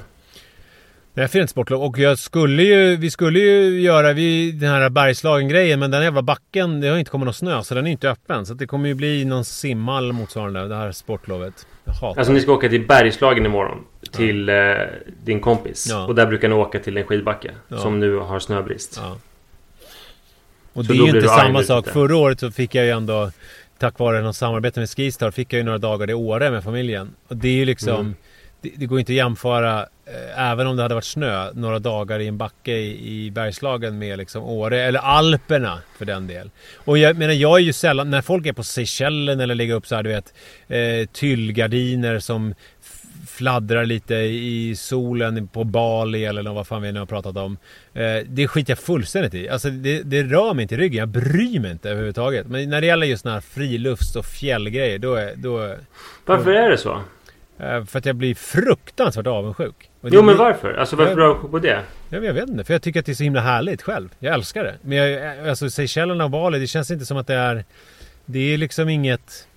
[1.13, 4.69] Nej, jag firar inte sportlov och jag skulle ju, vi skulle ju göra vi, den
[4.69, 7.91] här Bergslagen-grejen men den jävla backen, det har inte kommit någon snö så den är
[7.91, 8.45] inte öppen.
[8.45, 11.67] Så det kommer ju bli någon simhall motsvarande det här sportlovet.
[11.85, 13.85] Jag hatar Alltså ni ska åka till Bergslagen imorgon.
[14.11, 14.55] Till eh,
[15.23, 15.87] din kompis.
[15.89, 16.05] Ja.
[16.05, 17.51] Och där brukar ni åka till en skidbacke.
[17.67, 17.77] Ja.
[17.77, 18.99] Som nu har snöbrist.
[19.01, 19.17] Ja.
[20.73, 21.87] Och Så det är ju inte samma sak.
[21.87, 21.93] jag.
[21.93, 23.31] Förra året så fick jag ju ändå
[23.79, 27.15] Tack vare något samarbete med Skistar fick jag ju några dagar i Åre med familjen.
[27.27, 28.15] Och det är ju liksom Mm.
[28.61, 32.19] det, det går inte att jämföra eh, Även om det hade varit snö Några dagar
[32.19, 36.49] i en backe i, i Bergslagen med liksom Åre eller Alperna för den del.
[36.75, 39.87] Och jag menar jag är ju sällan När folk är på Seychellen eller lägger upp
[39.87, 40.33] så här du vet
[40.67, 42.53] eh, Tyllgardiner som
[43.27, 47.57] fladdrar lite i solen på Bali eller vad fan vi nu har pratat om.
[47.93, 49.49] Eh, det skiter jag fullständigt i.
[49.49, 50.99] Alltså det, det rör mig inte i ryggen.
[50.99, 52.47] Jag bryr mig inte överhuvudtaget.
[52.47, 55.33] Men när det gäller just såna här frilufts och fjällgrejer då är...
[55.35, 55.75] Då,
[56.25, 57.01] Varför är det så?
[57.59, 59.89] eh, för att jag blir fruktansvärt avundsjuk.
[60.01, 60.73] Och Jo men blir- varför?
[60.73, 61.79] Alltså varför Jag- du avundsjuk på det?
[62.09, 64.09] Ja, men jag vet inte, för jag tycker att det är så himla härligt själv.
[64.19, 64.75] Jag älskar det.
[64.81, 67.65] Men jag, alltså Seychellerna och Bali, det känns inte som att det är...
[68.25, 69.47] Det är liksom inget...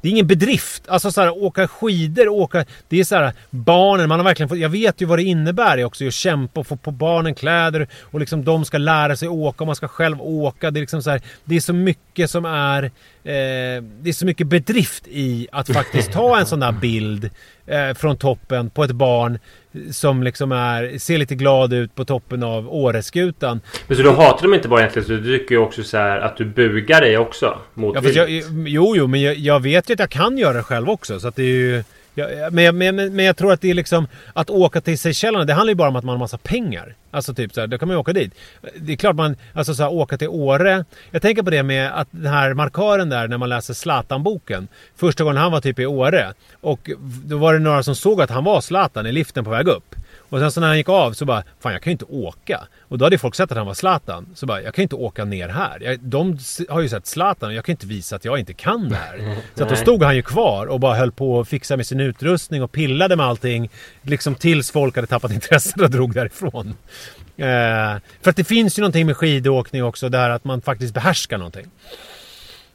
[0.00, 0.88] Det är ingen bedrift.
[0.88, 2.64] Alltså så här, åka skidor, åka...
[2.88, 4.58] Det är så här, barnen, man har verkligen fått...
[4.58, 8.20] Jag vet ju vad det innebär också, att kämpa och få på barnen kläder och
[8.20, 10.70] liksom de ska lära sig åka och man ska själv åka.
[10.70, 12.82] Det är liksom så här, Det är så mycket som är...
[13.24, 17.30] Eh, det är så mycket bedrift i att faktiskt ta en sån där bild
[17.70, 19.38] eh, från toppen på ett barn
[19.90, 23.60] som liksom är, ser lite glad ut på toppen av Åreskutan.
[23.86, 26.20] Men så du hatar dem inte bara egentligen, så du tycker ju också så här
[26.20, 28.30] att du bugar dig också mot Ja, jag,
[28.66, 31.20] jo, jo, men jag, jag vet ju att jag kan göra det själv också.
[31.20, 31.84] Så att det är ju...
[32.14, 34.06] Ja, men, jag- men, men, men jag tror att det är liksom...
[34.32, 36.94] Att åka till Seychellerna, det handlar ju bara om att man har massa pengar.
[37.10, 38.34] Alltså typ så här, då kan man ju åka dit.
[38.76, 39.36] Det är klart man...
[39.54, 40.84] Alltså så här, åka till Åre.
[41.10, 44.68] Jag tänker på det med att den här markören där när man läser Zlatan-boken.
[44.96, 46.32] Första gången han var typ i Åre.
[46.60, 46.90] Och
[47.24, 49.94] då var det några som såg att han var Zlatan i liften på väg upp.
[50.30, 52.66] Och sen så när han gick av så bara, fan jag kan ju inte åka.
[52.80, 54.26] Och då hade folk sett att han var Zlatan.
[54.34, 55.82] Så bara, jag kan ju inte åka ner här.
[55.82, 56.38] Jag, de
[56.68, 58.96] har ju sett Zlatan och jag kan ju inte visa att jag inte kan det
[58.96, 59.36] här.
[59.54, 62.00] Så att då stod han ju kvar och bara höll på att fixa med sin
[62.00, 63.70] utrustning och pillade med allting.
[64.02, 66.74] Liksom tills folk hade tappat intresset och drog därifrån.
[67.36, 71.38] Eh, för att det finns ju någonting med skidåkning också, där att man faktiskt behärskar
[71.38, 71.66] någonting.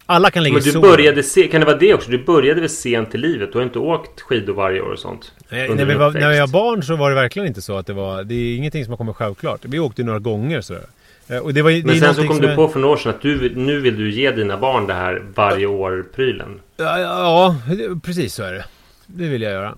[0.06, 0.92] Alla kan ligga Men i du solen.
[0.92, 2.12] började se, kan det vara det också?
[2.12, 3.52] Du började väl sent i livet?
[3.52, 5.32] Du har inte åkt skidor varje år och sånt?
[5.50, 7.88] Nej, när, vi var, när jag var barn så var det verkligen inte så att
[7.88, 8.24] det var...
[8.24, 9.60] Det är ingenting som har kommit självklart.
[9.64, 10.86] Vi åkte några gånger sådär.
[11.28, 12.98] Eh, Och det var, det Men sen så kom du är- på för några år
[12.98, 16.60] sedan att du, nu vill du ge dina barn det här varje år-prylen.
[16.78, 18.66] Ja, ja, det- precis så är det.
[19.06, 19.76] Det vill jag göra.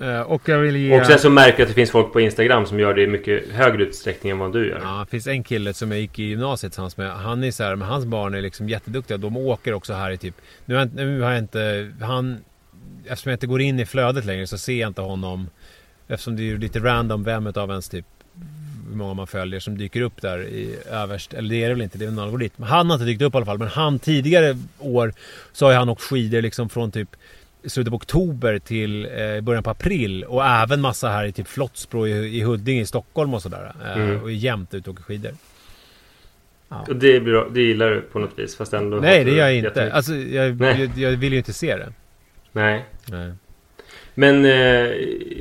[0.00, 1.00] Eh, Och jag vill ge...
[1.00, 3.06] Och sen så märker jag att det finns folk på Instagram som gör det i
[3.06, 4.80] mycket högre utsträckning än vad du gör.
[4.82, 7.10] Ja, det finns en kille som jag gick i gymnasiet tillsammans med.
[7.12, 9.16] Han är så här, men hans barn är liksom jätteduktiga.
[9.16, 10.34] De åker också här i typ...
[10.64, 11.90] Nu har jag, inte- nu har jag inte...
[12.00, 12.38] Han...
[13.06, 15.48] Eftersom jag inte går in i flödet längre så ser jag inte honom.
[16.08, 18.06] Eftersom det är ju lite random vem utav ens typ
[18.90, 21.34] hur många man följer som dyker upp där i överst.
[21.34, 22.62] Eller det är det väl inte, det är en algoritm.
[22.62, 23.58] Han har inte dykt upp i alla fall.
[23.58, 25.12] Men han tidigare år
[25.52, 27.08] så har han åkt skidor liksom från typ
[27.66, 30.24] slutet på oktober till eh, början på april.
[30.24, 33.72] Och även massa här i typ Flottsbro i, i Huddinge i Stockholm och sådär.
[33.84, 34.22] Eh, Mm.
[34.22, 35.32] Och är jämt ute och åker skidor.
[36.68, 39.48] Och det, blir, bra- det gillar du på något vis fast ändå Nej, det gör
[39.48, 39.92] jag inte.
[39.92, 41.92] Alltså, jag, jag, jag vill ju inte se det.
[42.52, 42.84] Nej.
[43.06, 43.32] Nej.
[44.14, 44.44] Men...
[44.44, 44.90] Eh,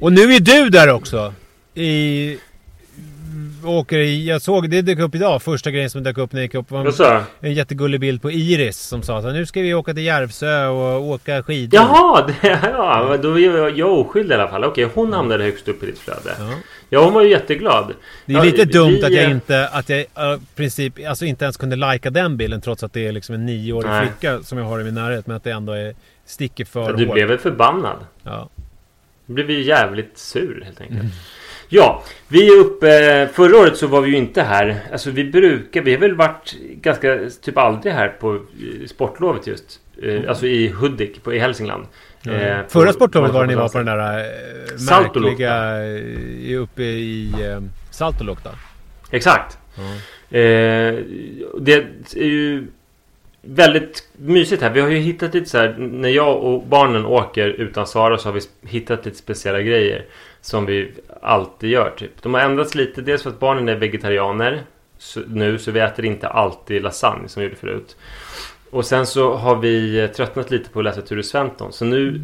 [0.02, 1.34] Och nu är du där också!
[1.74, 2.38] I...
[3.68, 4.28] Åker i...
[4.28, 6.72] Jag såg, det dök upp idag, första grejen som dök upp när jag gick upp
[6.72, 7.48] var du?
[7.48, 11.02] en jättegullig bild på Iris som sa här, nu ska vi åka till Järvsö och
[11.08, 11.80] åka skidor.
[11.80, 12.28] Jaha!
[12.28, 14.64] Det, ja, då är jag, jag oskyldig i alla fall.
[14.64, 16.36] Okej, hon hamnade högst upp i ditt flöde.
[16.40, 16.50] Ja.
[16.90, 17.94] Ja, hon var ju jätteglad.
[18.26, 20.06] Det är Ja, lite dumt vi, att jag inte, att jag i
[20.56, 23.90] princip, alltså inte ens kunde lajka den bilden trots att det är liksom en nioårig
[23.90, 24.08] Nej.
[24.08, 25.28] flicka som jag har i min närhet.
[25.28, 27.14] Men att det ändå är, sticker för Du hårt.
[27.14, 27.98] blev väl förbannad?
[28.24, 28.50] Ja.
[29.26, 31.14] Du blev ju jävligt sur helt enkelt.
[31.70, 33.30] Ja, vi är uppe...
[33.34, 34.76] Förra året så var vi ju inte här.
[34.92, 35.82] Alltså vi brukar...
[35.82, 37.20] Vi har väl varit ganska...
[37.42, 38.40] Typ aldrig här på eh,
[38.88, 39.80] sportlovet just.
[40.04, 41.86] Eh, Alltså i Hudik på, i Hälsingland.
[42.28, 44.24] Eh, på- Förra sportlovet var det ni var på den där eh,
[44.90, 45.86] märkliga...
[46.56, 48.50] eh, Uppe i eh, Saltolokta.
[49.12, 49.58] Exakt.
[50.30, 50.40] Eh,
[51.60, 51.74] det
[52.16, 52.68] är ju
[53.42, 54.70] väldigt mysigt här.
[54.70, 55.76] Vi har ju hittat lite så här.
[55.78, 60.06] När jag och barnen åker utan Sara så har vi hittat lite speciella grejer.
[60.48, 62.22] Som vi alltid gör typ.
[62.22, 63.02] De har ändrats lite.
[63.02, 64.62] Dels för att barnen är vegetarianer.
[64.98, 67.96] Så, nu så vi äter inte alltid lasagne som vi gjorde förut.
[68.72, 71.74] Och sen så har vi eh, tröttnat lite på att läsa Ture Sventon.
[71.74, 72.22] Så nu...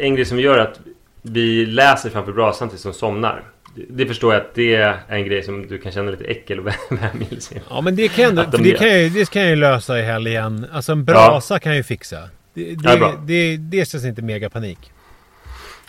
[0.00, 0.80] En grej som vi gör är att
[1.22, 3.42] vi läser framför brasan tills de somnar.
[3.74, 6.60] Det- Det förstår jag att det är en grej som du kan känna lite äckel
[6.60, 7.54] och vämjelse.
[7.70, 10.66] Ja men det kan, de det kan, jag, det kan jag ju lösa i helgen.
[10.72, 12.16] Alltså en brasa kan jag ju fixa.
[12.54, 14.78] Det, Ja, det, det, det känns inte mega panik.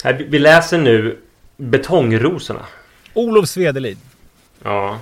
[0.04, 1.18] Här, vi- läser nu
[1.58, 2.66] Betongrosorna.
[3.14, 3.98] Olof Svedelid.
[4.64, 5.00] Ja,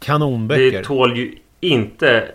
[0.00, 0.78] Kanonböcker.
[0.78, 2.28] det tål ju inte...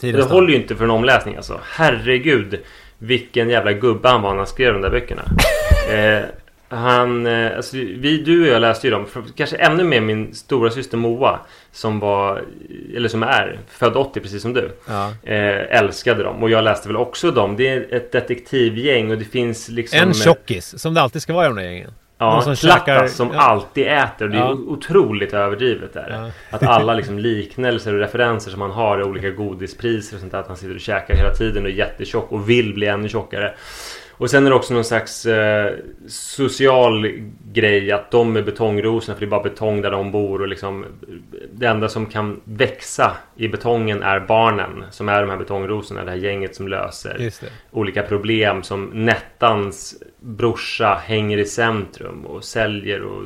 [0.00, 1.60] Tidens Det håller ju inte för en omläsning alltså.
[1.64, 2.60] Herregud,
[2.98, 5.22] vilken jävla gubbe han var när han skrev de där böckerna.
[5.90, 6.22] eh,
[6.70, 9.06] han, eh, alltså, vi, du och jag läste ju dem.
[9.36, 11.38] Kanske ännu mer min stora syster Moa.
[11.72, 12.42] Som var,
[12.96, 14.70] eller som är, född 80 precis som du.
[14.88, 15.12] Ja.
[15.22, 16.42] Eh, älskade dem.
[16.42, 17.56] Och jag läste väl också dem.
[17.56, 19.98] Det är ett detektivgäng och det finns liksom...
[19.98, 21.84] En tjockis, som det alltid ska vara i de där gängen.
[22.20, 23.40] Någon Ja, som som käkar- som ja.
[23.40, 24.24] alltid äter.
[24.24, 24.50] Och det är Ja.
[24.52, 26.32] otroligt överdrivet där.
[26.50, 26.56] Ja.
[26.56, 30.38] Att alla liksom liknelser och referenser som han har olika godispriser och sånt där.
[30.38, 33.54] Att han sitter och käkar hela tiden och är jättetjock och vill bli ännu tjockare.
[34.20, 35.72] Och sen är det också någon slags eh,
[36.08, 37.06] social
[37.52, 40.84] grej att de är betongrosorna för det är bara betong där de bor och liksom
[41.52, 46.10] Det enda som kan växa i betongen är barnen som är de här betongrosorna, det
[46.10, 47.30] här gänget som löser
[47.70, 53.22] olika problem som Nettans brorsa hänger i centrum och säljer och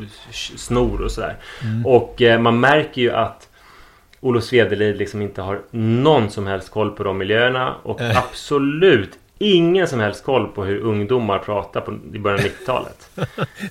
[0.56, 1.36] snor och sådär.
[1.62, 1.86] Mm.
[1.86, 3.48] Och eh, man märker ju att
[4.20, 8.18] Olof Svedelid liksom inte har någon som helst koll på de miljöerna och Eh.
[8.18, 13.10] absolut ingen som helst koll på hur ungdomar pratar på, i början av 90-talet.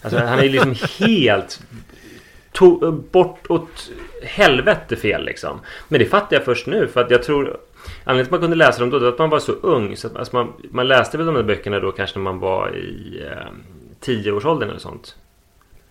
[0.02, 1.62] Alltså han är liksom helt
[2.52, 3.92] to, bort åt
[4.24, 5.60] helvete fel liksom.
[5.88, 7.58] Men det fattar jag först nu för att jag tror
[8.04, 9.98] Anledningen till att man kunde läsa dem då det var att man var så ung.
[9.98, 12.76] Så att, alltså man, man läste väl de där böckerna då kanske när man var
[12.76, 13.48] i eh,
[14.00, 15.16] tioårsåldern eller sånt.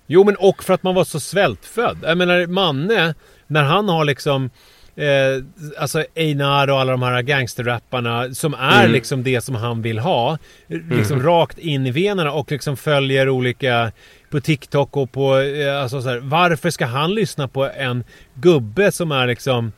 [0.06, 1.98] Jo men och för att man var så svältfödd.
[2.02, 3.14] Jag menar Manne,
[3.46, 4.50] när han har liksom
[4.96, 5.44] Eh,
[5.78, 8.92] alltså Einar och alla de här gangsterrapparna som är Mm.
[8.92, 10.38] liksom det som han vill ha.
[10.66, 11.26] Liksom Mm.
[11.26, 13.92] rakt in i venerna och liksom följer olika
[14.30, 18.92] på TikTok och på eh, alltså så här, Varför ska han lyssna på en gubbe
[18.92, 19.72] som är liksom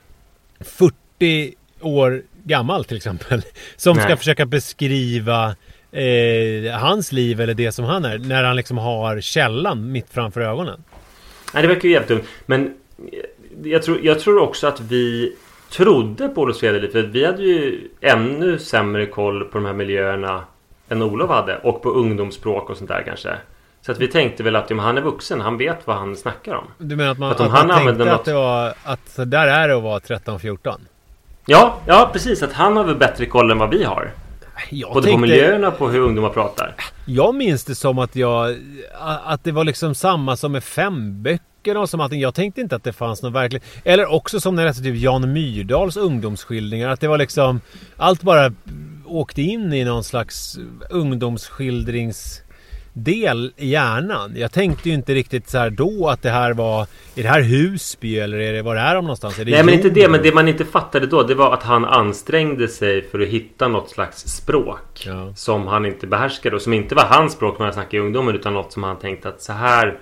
[0.60, 3.42] 40 år gammal till exempel?
[3.76, 4.16] Som ska Nej.
[4.16, 5.56] försöka beskriva
[5.92, 8.18] eh, hans liv eller det som han är.
[8.18, 10.84] När han liksom har källan mitt framför ögonen.
[11.54, 12.22] Nej, det verkar ju jävligt dumt.
[12.46, 12.72] Men eh,
[13.62, 15.36] jag tror, jag tror också att vi
[15.70, 16.92] trodde på Olof Svedelid.
[16.92, 20.44] För vi hade ju ännu sämre koll på de här miljöerna
[20.88, 21.56] än Olof hade.
[21.58, 23.30] Och på ungdomsspråk och sånt där kanske.
[23.86, 25.40] Så att vi tänkte väl att ja, han är vuxen.
[25.40, 26.64] Han vet vad han snackar om.
[26.78, 28.74] Du menar att man, Att om att han man tänkte använder att något- det var
[28.84, 30.80] att så där är det att vara 13-14?
[31.46, 32.42] Ja, ja precis.
[32.42, 34.10] Att han har väl bättre koll än vad vi har.
[34.70, 36.74] Jag Både på tänkte- miljöerna och på hur ungdomar pratar.
[37.06, 38.56] Jag minns det som att jag...
[39.24, 40.64] Att det var liksom samma som med
[41.64, 42.20] femböckerna och som allting.
[42.20, 43.64] Jag tänkte inte att det fanns något verkligt...
[43.84, 46.88] Eller också som när jag läste typ Jan Myrdals ungdomsskildringar.
[46.88, 47.60] Att det var liksom...
[47.96, 48.52] Allt bara
[49.06, 50.58] åkte in i någon slags
[50.90, 54.34] ungdomsskildringsdel i hjärnan.
[54.36, 56.86] Jag tänkte ju inte riktigt så då att det här var...
[57.16, 59.38] Är det här Husby eller är det, var är de någonstans?
[59.38, 61.62] Är det Nej men inte det, men det man inte fattade då det var att
[61.62, 65.32] han ansträngde sig för att hitta något slags språk Ja.
[65.36, 68.34] Som han inte behärskade och som inte var hans språk när han snackade i ungdomen
[68.34, 69.98] utan något som han tänkte att så här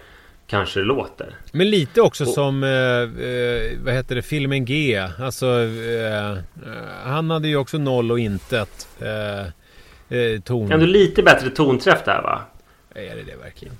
[0.52, 1.34] kanske det låter.
[1.52, 5.02] Men lite också Och- som, eh, eh, vad heter det, filmen G.
[5.18, 6.36] Alltså, eh, eh,
[7.04, 9.40] han hade ju också noll och intet eh,
[10.18, 10.72] eh, ton.
[10.72, 12.40] Ändå lite bättre tonträff där va?
[12.94, 13.74] Är det det verkligen?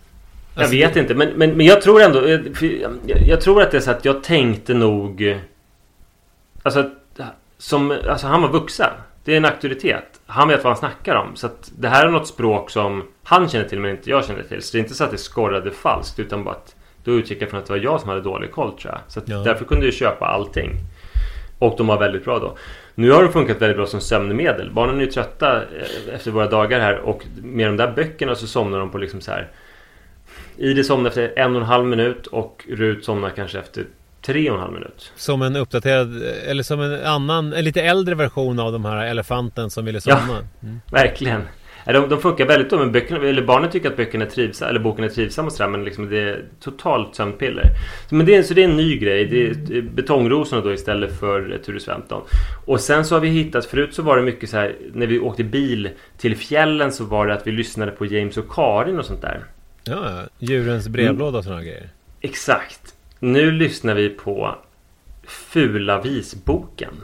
[0.54, 2.28] Jag Alltså, vet inte, men, men, men jag tror ändå...
[2.28, 2.42] Jag,
[3.26, 5.40] jag tror att det är så att jag tänkte nog...
[6.62, 6.90] Alltså,
[7.58, 8.90] som, alltså han var vuxen.
[9.24, 10.20] Det är en auktoritet.
[10.26, 11.36] Han vet vad han snackar om.
[11.36, 14.42] Så att det här är något språk som han känner till men inte jag känner
[14.42, 14.62] till.
[14.62, 17.50] Så det är inte så att det skorrade falskt utan bara att då utgick jag
[17.50, 19.00] från att det var jag som hade dålig koll tror jag.
[19.08, 19.36] Så Ja.
[19.38, 20.70] därför kunde jag köpa allting.
[21.58, 22.56] Och de var väldigt bra då.
[22.94, 24.70] Nu har de funkat väldigt bra som sömnmedel.
[24.72, 28.46] Barnen är ju trötta eh, efter våra dagar här och med de där böckerna så
[28.46, 29.48] somnar de på liksom så här
[30.56, 33.84] Idis somnar efter en och en halv minut och Rut somnar kanske efter
[34.22, 35.12] tre och en halv minut.
[35.16, 39.70] Som en uppdaterad, eller som en annan, en lite äldre version av de här elefanten
[39.70, 40.18] som ville Ja.
[40.18, 40.38] somna.
[40.62, 40.80] Mm.
[40.90, 41.42] Verkligen.
[41.86, 44.70] Ja, De, de funkar väldigt bra, men böckerna, eller barnen tycker att böckerna är trivsamma,
[44.70, 47.64] eller boken är trivsam och sådär, men liksom det är totalt sömnpiller.
[48.08, 49.24] Så, men det, är, så det är en ny grej.
[49.24, 52.22] Det är betongrosorna då istället för Ture Sventon.
[52.66, 55.18] Och sen så har vi hittat, förut så var det mycket så här, när vi
[55.18, 59.04] åkte bil till fjällen så var det att vi lyssnade på James och Karin och
[59.04, 59.44] sånt där.
[59.84, 60.22] Ja, ja.
[60.38, 61.88] Djurens brevlåda och sådana grejer.
[62.20, 62.94] Exakt.
[63.24, 64.54] Nu lyssnar vi på
[65.26, 66.94] Fula visboken.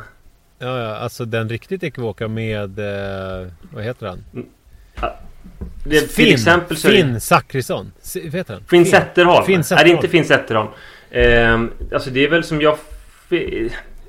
[0.59, 4.25] Ja, ja, alltså den riktigt ekivoka med, eh, vad heter han?
[5.85, 7.93] Det, är- till exempel så är det- Finn Zackrisson.
[8.03, 8.65] S- Vad heter han?
[8.65, 9.47] Finn Zetterholm.
[9.47, 9.97] Finn Nej, det är Zetterholm.
[9.97, 10.69] inte Finn Zetterholm.
[11.11, 12.79] Ehm, alltså det är väl som jag...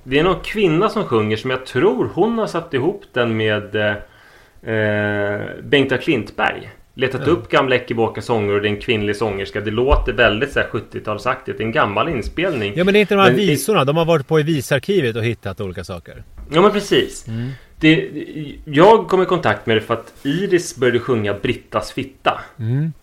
[0.04, 3.76] Det är någon kvinna som sjunger som jag tror hon har satt ihop den med
[3.76, 6.70] eh, eh, Bengta Klintberg.
[7.00, 7.32] Letat Ja.
[7.32, 9.62] upp gamla Ekivoka sånger och det är en kvinnlig sångerska.
[9.62, 11.58] Det låter väldigt så här 70-talsaktigt.
[11.58, 12.74] Det är en gammal inspelning.
[12.76, 13.86] Ja men det är inte de här Men visorna.
[13.86, 16.24] De har varit på i visarkivet och hittat olika saker.
[16.52, 17.28] Ja men precis.
[17.28, 17.50] Mm.
[17.80, 18.10] Det,
[18.66, 22.42] jag kom i kontakt med det för att Iris började sjunga Brittas fitta.
[22.60, 22.94] Mm.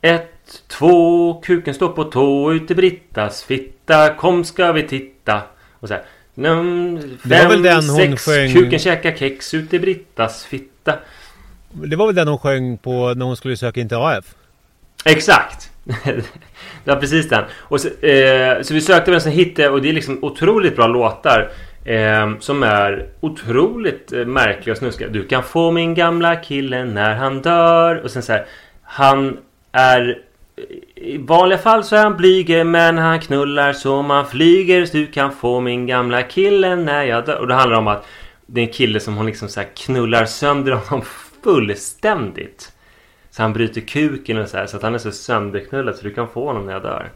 [0.00, 4.14] Ett, två, kuken står på tå ut i Brittas fitta.
[4.14, 5.42] Kom ska vi titta.
[5.72, 6.02] Och så här.
[6.34, 10.44] Num, fem, Det var väl den hon sex, sjöng- kuken käkar kex ut i Brittas
[10.44, 10.98] fitta.
[11.84, 14.24] Det var väl den hon sjöng på när hon skulle söka in till AF?
[15.04, 15.70] Exakt!
[16.84, 17.44] det var precis den.
[17.54, 20.86] Och så, eh, så vi sökte den, sen hittade och det är liksom otroligt bra
[20.86, 21.50] låtar.
[21.84, 25.08] Eh, som är otroligt eh, märkliga och snuskiga.
[25.08, 27.96] Du kan få min gamla kille när han dör.
[27.96, 28.46] Och sen så här.
[28.82, 29.38] Han
[29.72, 30.18] är...
[30.94, 34.84] I vanliga fall så är han blyger men han knullar så man flyger.
[34.84, 37.38] Så du kan få min gamla kille när jag dör.
[37.38, 38.06] Och det handlar om att
[38.46, 41.04] det är en kille som hon liksom så här knullar sönder honom
[41.42, 42.72] fullständigt.
[43.30, 46.14] Så han bryter kuken och så här så att han är så sönderknullad så du
[46.14, 47.10] kan få honom när jag dör.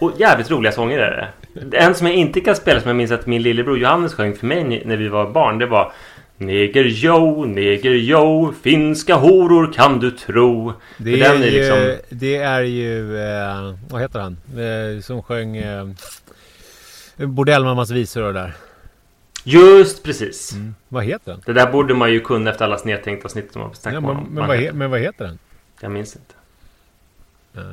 [0.00, 1.76] Och jävligt roliga sånger är det.
[1.76, 4.46] En som jag inte kan spela som jag minns att min lillebror Johannes sjöng för
[4.46, 5.58] mig när vi var barn.
[5.58, 5.92] Det var
[6.36, 10.72] Neger yo, neger yo, finska horor kan du tro.
[10.96, 11.96] Det är, är ju, liksom...
[12.08, 14.36] det är ju, eh, vad heter han?
[14.58, 15.86] Eh, som sjöng eh,
[17.16, 18.54] Bordellmammas visor och där.
[19.44, 20.52] Just precis.
[20.52, 20.74] Mm.
[20.88, 21.42] Vad heter den?
[21.46, 24.14] Det där borde man ju kunna efter alla snedtänkta avsnitt som snackat Ja, om men,
[24.16, 24.24] honom.
[24.30, 25.38] men, Man vad he, men vad heter den?
[25.80, 26.34] Jag minns inte.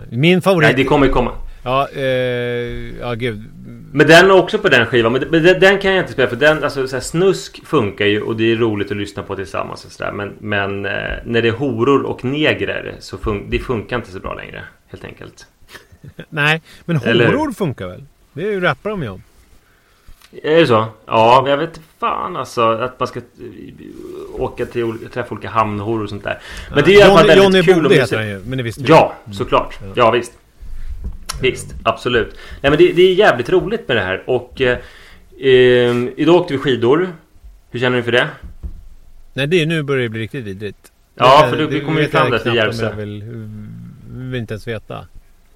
[0.09, 0.67] Min favorit...
[0.67, 1.32] Nej, det kommer ju komma.
[1.63, 2.03] Ja, eh,
[2.99, 3.43] ja gud.
[3.93, 5.11] Men den är också på den skivan.
[5.13, 8.05] Men men den, den kan jag inte spela för den, alltså så här, snusk funkar
[8.05, 10.11] ju och det är roligt att lyssna på tillsammans och sådär.
[10.11, 10.91] Men, men eh,
[11.26, 14.63] när det är horor och negrer så fun- det funkar inte så bra längre.
[14.88, 15.47] Helt enkelt.
[16.30, 18.03] Nej, men Eller horor funkar väl?
[18.34, 19.24] Det är ju rappar de ju om.
[20.44, 20.86] Är det så?
[21.06, 23.26] Ja, jag vet fan alltså att man ska eh,
[24.42, 26.40] åka till olika, träffa olika hamnhoror och sånt där.
[26.70, 28.42] Men Ja, det är i alla fall Johnny- väldigt Johnny kul om heter han ju,
[28.46, 28.90] men det visste vi.
[28.90, 29.34] Ja, Mm.
[29.34, 29.80] såklart.
[29.96, 30.12] Ja.
[30.12, 30.32] Visst.
[31.42, 32.36] Visst, absolut.
[32.62, 34.78] Nej men det, det är jävligt roligt med det här och eh,
[35.40, 37.10] eh, idag åkte vi skidor.
[37.72, 38.28] Hur känner du för det?
[39.34, 40.92] Nej, det är nu börjar det bli riktigt vidrigt.
[41.16, 42.86] Ja, för du- vi kommer ju fram där till Järvsö.
[42.86, 43.24] Jag vill,
[44.12, 45.08] vill inte ens veta.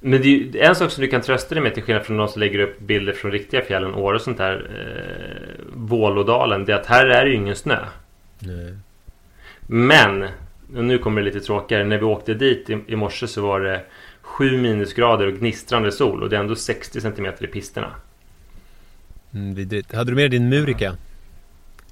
[0.08, 2.18] Men det är ju en sak som du kan trösta dig med till skillnad från
[2.18, 6.74] de som lägger upp bilder från riktiga fjällen, Åre och sånt där eh, Vålådalen, det
[6.74, 7.80] är att här är det ju ingen snö.
[8.40, 8.74] Nej.
[9.62, 10.24] Men,
[10.76, 13.60] och nu kommer det lite tråkigare, när vi åkte dit i, i morse så var
[13.60, 13.82] det
[14.22, 17.92] 7 minusgrader och gnistrande sol och det är ändå 60 cm i pisterna.
[19.34, 19.94] Mm, vidrigt.
[19.94, 20.98] Hade du med din Murika?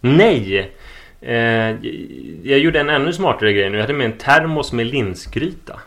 [0.02, 0.72] Nej!
[1.22, 1.76] Eh,
[2.44, 3.78] jag gjorde en ännu smartare grej nu.
[3.78, 5.80] Jag hade med en termos med linsgryta.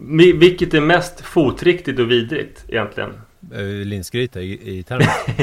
[0.00, 3.10] Vi- Vilket är mest fotriktigt och vidrigt egentligen?
[3.54, 5.06] Äh, linsgryta i, i termos?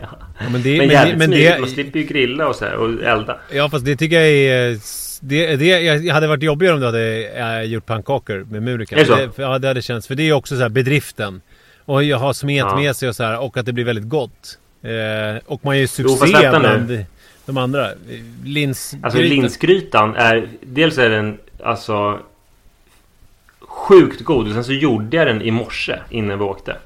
[0.00, 0.08] ja.
[0.40, 1.52] Ja, men det, men men jävligt men smidigt.
[1.54, 3.38] det, Man slipper ju grilla och så här och elda.
[3.52, 4.78] Ja fast det tycker jag är...
[5.20, 8.96] Det, det, jag hade varit jobbigare om du hade äh, gjort pannkakor med Murika.
[8.96, 9.42] Är det så?
[9.42, 10.06] Ja det hade känts.
[10.06, 11.40] För det är också så här bedriften.
[11.84, 12.76] Och jag har smet Ja.
[12.76, 13.38] med sig och så här.
[13.40, 14.58] Och att det blir väldigt gott.
[14.82, 16.58] Eh, och man gör ju Jo, succé nu.
[16.60, 17.04] bland
[17.46, 17.88] de andra.
[18.44, 18.94] Lins...
[19.02, 20.48] Alltså linsgrytan är...
[20.62, 22.18] Dels är den alltså...
[23.84, 24.46] sjukt god.
[24.48, 26.76] Och sen så gjorde jag den i morse innan vi åkte.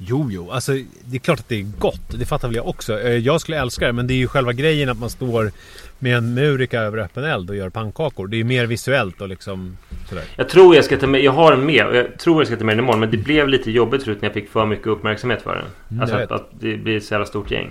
[0.00, 0.50] Jo, jo.
[0.50, 0.72] Alltså,
[1.04, 2.00] det är klart att det är gott.
[2.18, 3.00] Det fattar väl jag också.
[3.00, 5.50] Eh, Jag skulle älska det, men det är ju själva grejen att man står
[5.98, 8.26] med en murika över öppen eld och gör pannkakor.
[8.26, 9.76] Det är ju mer visuellt och liksom
[10.08, 10.24] sådär.
[10.36, 12.56] Jag tror jag ska ta med, jag har den med och jag tror jag ska
[12.56, 13.00] ta med den imorgon.
[13.00, 15.64] Men det blev lite jobbigt förut när jag fick för mycket uppmärksamhet för den.
[15.90, 17.70] Mm, alltså att, att det blir ett så jävla stort gäng.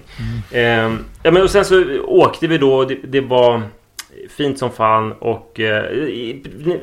[0.52, 2.74] Ehm, ja, men och sen så åkte vi då.
[2.74, 3.62] och Det, det var
[4.30, 5.84] fint som fan och eh,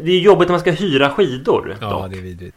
[0.03, 1.77] det är jobbigt när man ska hyra skidor.
[1.81, 2.11] Ja, dock.
[2.11, 2.57] det är vidrigt.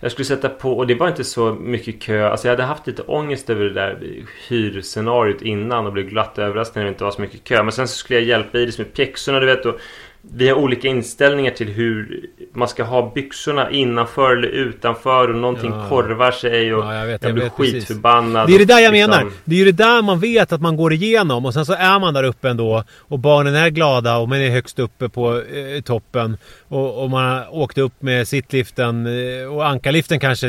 [0.00, 2.28] Jag skulle sätta på, och det var inte så mycket kö.
[2.28, 6.76] Alltså jag hade haft lite ångest över det där hyrscenariot innan och blev glatt överraskad
[6.76, 7.62] när det inte var så mycket kö.
[7.62, 9.66] Men sen så skulle jag hjälpa Iris med pjäxorna, du vet.
[9.66, 9.80] Och
[10.32, 15.70] vi har olika inställningar till hur man ska ha byxorna innanför eller utanför och någonting
[15.70, 15.88] Ja.
[15.88, 18.48] korvar sig och Ja, jag vet, jag jag blir skitförbannad.
[18.48, 19.30] Det är det där jag liksom- menar.
[19.44, 21.98] Det är ju det där man vet att man går igenom och sen så är
[22.00, 25.80] man där uppe ändå och barnen är glada och man är högst uppe på eh,
[25.84, 26.36] toppen
[26.68, 30.46] och, och man har åkt upp med sittliften eh, och ankarliften kanske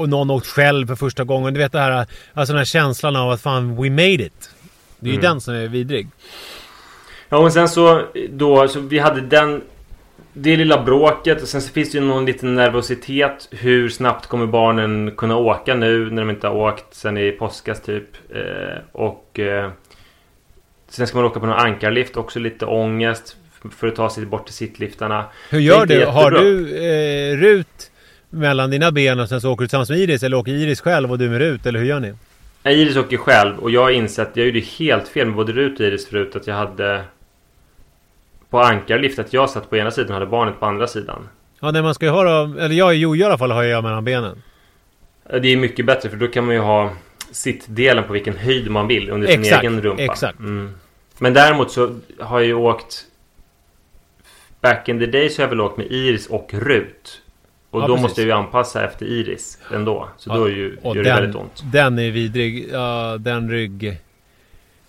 [0.00, 1.54] och någon åkt själv för första gången.
[1.54, 4.50] Du vet det här, alltså den här känslan av att fan we made it.
[5.00, 5.30] Det är ju Mm.
[5.30, 6.08] den som är vidrig.
[7.28, 9.62] Ja, och sen så då, så vi hade den
[10.32, 13.48] det lilla bråket och sen så finns det ju någon liten nervositet.
[13.50, 17.82] Hur snabbt kommer barnen kunna åka nu när de inte har åkt sen i påskas
[17.82, 18.04] typ.
[18.34, 19.70] Eh, och eh,
[20.88, 23.36] sen ska man åka på någon ankarlift, också lite ångest
[23.76, 25.24] för att ta sig bort till sittliftarna.
[25.50, 25.94] Hur gör du?
[25.94, 26.50] inte Har jättebra.
[26.50, 27.90] du eh, Rut
[28.30, 31.10] mellan dina ben och sen så åker du tillsammans med Iris eller åker Iris själv
[31.12, 32.12] och du med Rut eller hur gör ni?
[32.64, 35.86] Iris åker själv och jag har insett, jag gjorde helt fel med både Rut och
[35.86, 37.02] Iris förut att jag hade
[38.50, 41.28] på ankarlift att jag satt på ena sidan hade barnet på andra sidan.
[41.60, 43.84] Ja, nej man ska ju ha då, eller jag jo, i alla fall har jag
[43.84, 44.42] mellan benen.
[45.42, 46.90] Det är mycket bättre för då kan man ju ha
[47.30, 50.02] sittdelen på vilken höjd man vill under sin Exakt, egen rumpa.
[50.02, 50.38] exakt.
[50.38, 50.74] Mm.
[51.18, 53.04] Men däremot så har jag ju åkt
[54.60, 57.22] Back in the day så har jag väl åkt med Iris och Rut.
[57.70, 58.02] Och Ja, då precis.
[58.02, 60.08] måste jag ju anpassa efter Iris ändå.
[60.16, 61.62] Så då är ju, gör det den, väldigt ont.
[61.72, 62.68] Den är vidrig.
[62.72, 63.98] Ja, den rygg...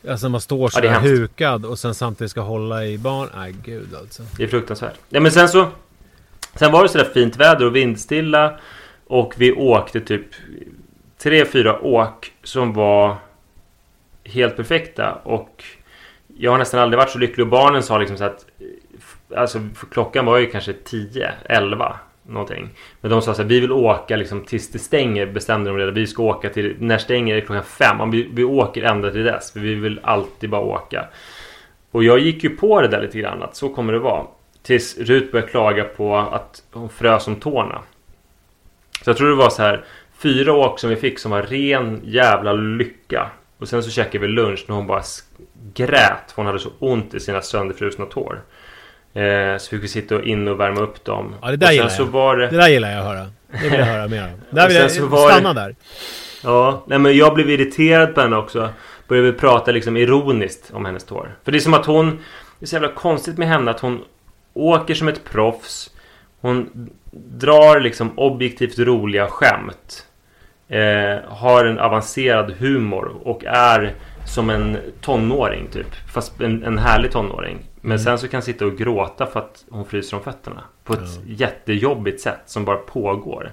[0.07, 3.29] Alltså man står så Ja, hukad och sen samtidigt ska hålla i barn.
[3.35, 4.23] Nej, gud alltså.
[4.37, 4.99] Det är fruktansvärt.
[5.09, 5.67] Ja, men sen så...
[6.55, 8.59] Sen var det sådär fint väder och vindstilla.
[9.07, 10.25] Och vi åkte typ
[11.17, 13.17] tre, fyra åk som var
[14.23, 15.13] helt perfekta.
[15.13, 15.63] Och
[16.37, 17.45] jag har nästan aldrig varit så lycklig.
[17.45, 18.45] Och barnen sa liksom så att...
[19.35, 19.59] Alltså
[19.91, 22.69] klockan var ju kanske 10, 11 någonting.
[23.01, 25.93] Men de sa så här, vi vill åka liksom tills det stänger bestämde de redan.
[25.93, 28.01] Vi ska åka till, när stänger det klockan fem.
[28.01, 29.51] Om Vi, vi åker ända till dess.
[29.51, 31.07] För vi vill alltid bara åka.
[31.91, 34.25] Och jag gick ju på det där lite grann att så kommer det vara.
[34.63, 37.81] Tills Rut började klaga på att hon frös om tårna.
[39.03, 39.83] Så jag tror det var så här
[40.17, 43.29] fyra åk som vi fick som var ren jävla lycka.
[43.57, 45.03] Och sen så käkade vi lunch när hon bara
[45.73, 48.41] grät för hon hade så ont i sina sönderfrusna tår.
[49.13, 51.35] Eh, så fick vi sitta inne och värma upp dem.
[51.41, 52.05] Ja, det där gillar jag.
[52.05, 52.47] var det...
[52.47, 53.25] Det där gillar jag att höra.
[53.51, 54.29] Det vill jag höra mer om.
[54.49, 55.75] Där vill jag stanna det- där.
[56.43, 58.69] Ja, nej men jag blev irriterad på henne också.
[59.07, 61.35] Började prata liksom ironiskt om hennes tår.
[61.43, 62.19] För det är som att hon...
[62.59, 64.01] Det är så jävla konstigt med henne att hon
[64.53, 65.89] åker som ett proffs.
[66.41, 70.05] Hon drar liksom objektivt roliga skämt.
[70.69, 73.93] Eh, har en avancerad humor och är
[74.25, 75.95] som en tonåring typ.
[76.13, 77.57] Fast en, en härlig tonåring.
[77.81, 77.99] Men Mm.
[78.03, 80.63] sen så kan sitta och gråta för att hon fryser om fötterna.
[80.83, 83.51] På ett jättejobbigt sätt som bara pågår.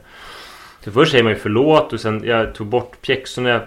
[0.84, 3.48] Så först säger man ju förlåt och sen jag tog bort pjäxorna.
[3.48, 3.62] Jag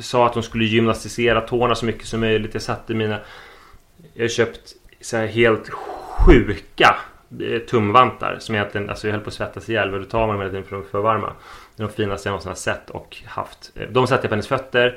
[0.00, 2.54] sa att hon skulle gymnastisera tårna så mycket som möjligt.
[2.54, 3.18] Jag satte mina...
[4.14, 4.60] Jag har köpt
[5.00, 5.70] så här helt
[6.18, 6.96] sjuka
[7.40, 10.28] eh, tumvantar som egentligen, alltså jag höll på att svettas ihjäl och då tar man
[10.28, 11.32] dem hela tiden för de är för varma.
[11.76, 13.72] Det är de finaste jag någonsin har sett och haft.
[13.90, 14.96] De satte jag på hennes fötter.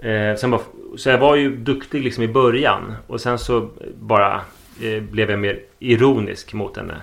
[0.00, 0.60] Eh, sen bara,
[0.96, 3.70] så jag var ju duktig liksom i början och sen så
[4.00, 4.40] bara
[4.82, 6.96] eh, blev jag mer ironisk mot henne.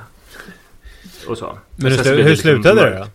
[1.27, 1.57] Och så.
[1.75, 3.05] Men Och hur, hur liksom slutade det mörkt.
[3.05, 3.07] då?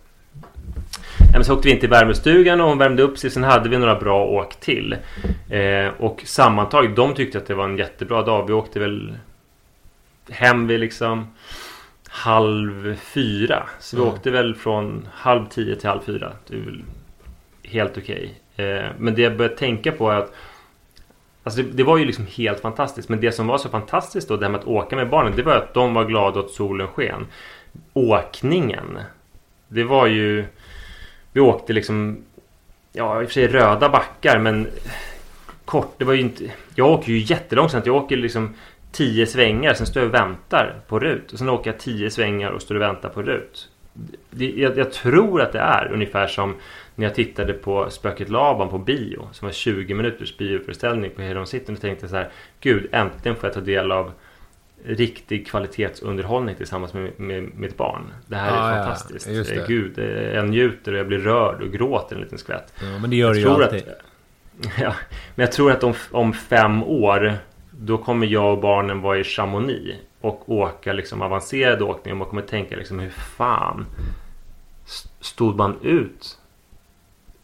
[1.34, 3.30] Ja, så åkte vi in till värmestugan och hon värmde upp sig.
[3.30, 4.96] Sen hade vi några bra åk till.
[5.50, 8.46] Eh, och sammantaget, de tyckte att det var en jättebra dag.
[8.46, 9.14] Vi åkte väl
[10.30, 11.26] hem vid liksom
[12.08, 13.66] halv fyra.
[13.80, 14.14] Så vi Mm.
[14.14, 16.32] åkte väl från halv tio till halv fyra.
[16.48, 16.82] Det är väl
[17.62, 18.34] helt okej.
[18.58, 20.34] Eh, men det jag började tänka på är att
[21.42, 23.08] Alltså det, det var ju liksom helt fantastiskt.
[23.08, 25.42] Men det som var så fantastiskt då, det här med att åka med barnen, det
[25.42, 27.26] var att de var glada åt solen sken.
[27.92, 28.98] Åkningen.
[29.68, 30.44] Det var ju...
[31.32, 32.24] Vi åkte liksom...
[32.92, 34.68] Ja, i och för sig röda backar, men...
[35.64, 36.44] Kort, det var ju inte...
[36.74, 37.86] Jag åker ju jättelångsamt.
[37.86, 38.54] Jag åker liksom
[38.92, 41.32] 10 svängar, sen står jag och väntar på Rut.
[41.32, 43.68] Och sen åker jag 10 svängar och står och väntar på Rut.
[44.30, 46.54] Det, jag, jag tror att det är ungefär som
[46.98, 49.28] när jag tittade på Spöket Laban på bio.
[49.32, 51.72] Som var 20 minuters bioföreställning på Heron City.
[51.72, 52.28] Och tänkte så här,
[52.60, 54.12] Gud, äntligen får jag ta del av
[54.84, 58.02] riktig kvalitetsunderhållning tillsammans med, med mitt barn.
[58.26, 59.26] Det här Ja, är ja, fantastiskt.
[59.26, 59.56] det.
[59.56, 62.72] Eh, Gud, eh, jag njuter och jag blir rörd och gråter en liten skvätt.
[62.80, 63.82] Ja, men det gör Jag du ju alltid.
[63.88, 64.94] Att, ja,
[65.34, 67.34] men jag tror att om, om fem år
[67.70, 72.28] då kommer jag och barnen vara i Chamonix och åka liksom avancerad åkning och man
[72.28, 73.86] kommer tänka liksom hur fan
[74.86, 76.38] st- stod man ut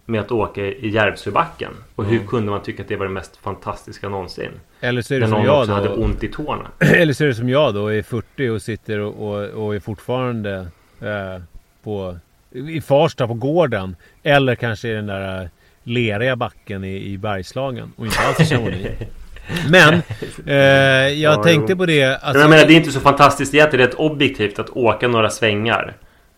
[0.06, 2.26] med att åka i Järvsöbacken och hur Mm.
[2.26, 4.50] kunde man tycka att det var det mest fantastiska någonsin?
[4.80, 5.74] Eller så är det När som någon jag då.
[5.74, 6.66] hade ont i tårna.
[6.78, 9.80] Eller så är det som jag då, är 40 och sitter och, och, och är
[9.80, 10.66] fortfarande
[11.00, 11.42] eh,
[11.82, 12.18] på,
[12.50, 13.96] i Farsta på gården.
[14.22, 15.48] Eller kanske i den där eh,
[15.82, 18.90] leriga backen i, i Bergslagen och inte alls i Chamonix.
[19.70, 19.94] Men
[20.46, 20.54] eh,
[21.22, 21.78] jag Ja, tänkte jo.
[21.78, 22.04] på det.
[22.04, 23.86] Alltså, jag menar, det är inte så fantastiskt egentligen.
[23.86, 25.94] Rent objektivt att åka några svängar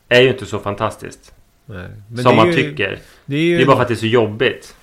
[0.09, 1.33] är ju inte så fantastiskt.
[1.67, 2.99] Nej, men som man ju- tycker.
[3.27, 4.75] Det är ju- det är bara för att det är så jobbigt.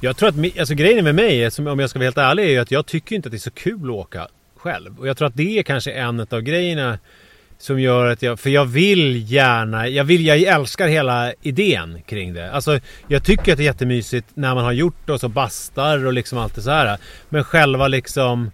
[0.00, 2.58] Jag tror att, alltså grejen med mig, om jag ska vara helt ärlig, är ju
[2.58, 5.00] att jag tycker inte att det är så kul att åka själv.
[5.00, 6.98] Och jag tror att det är kanske en av grejerna
[7.58, 12.34] som gör att jag, för jag vill gärna, jag vill, jag älskar hela idén kring
[12.34, 12.52] det.
[12.52, 16.06] Alltså jag tycker att det är jättemysigt när man har gjort det och så bastar
[16.06, 16.98] och liksom allt det så här.
[17.28, 18.50] Men själva liksom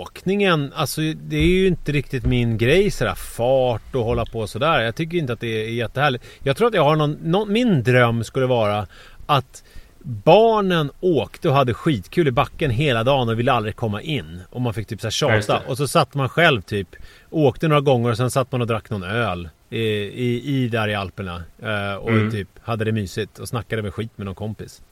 [0.00, 4.80] åkningen, alltså det är ju inte riktigt min grej sådär fart och hålla på sådär.
[4.80, 6.24] Jag tycker inte att det är jättehärligt.
[6.42, 8.86] Jag tror att jag har någon, någon min dröm skulle vara
[9.26, 9.64] att
[10.02, 14.40] barnen åkte och hade skitkul i backen hela dagen och ville aldrig komma in.
[14.50, 15.60] Och man fick typ så Ja, tjata.
[15.66, 16.96] Och så satt man själv typ,
[17.30, 20.88] åkte några gånger och sen satt man och drack någon öl i, i, i där
[20.88, 21.42] i Alperna.
[21.62, 22.30] Eh, och Mm.
[22.30, 24.82] typ hade det mysigt och snackade med skit med någon kompis.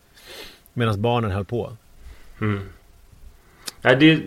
[0.73, 1.73] Medan barnen höll på.
[2.41, 2.61] Mm.
[3.83, 4.21] Nej, det,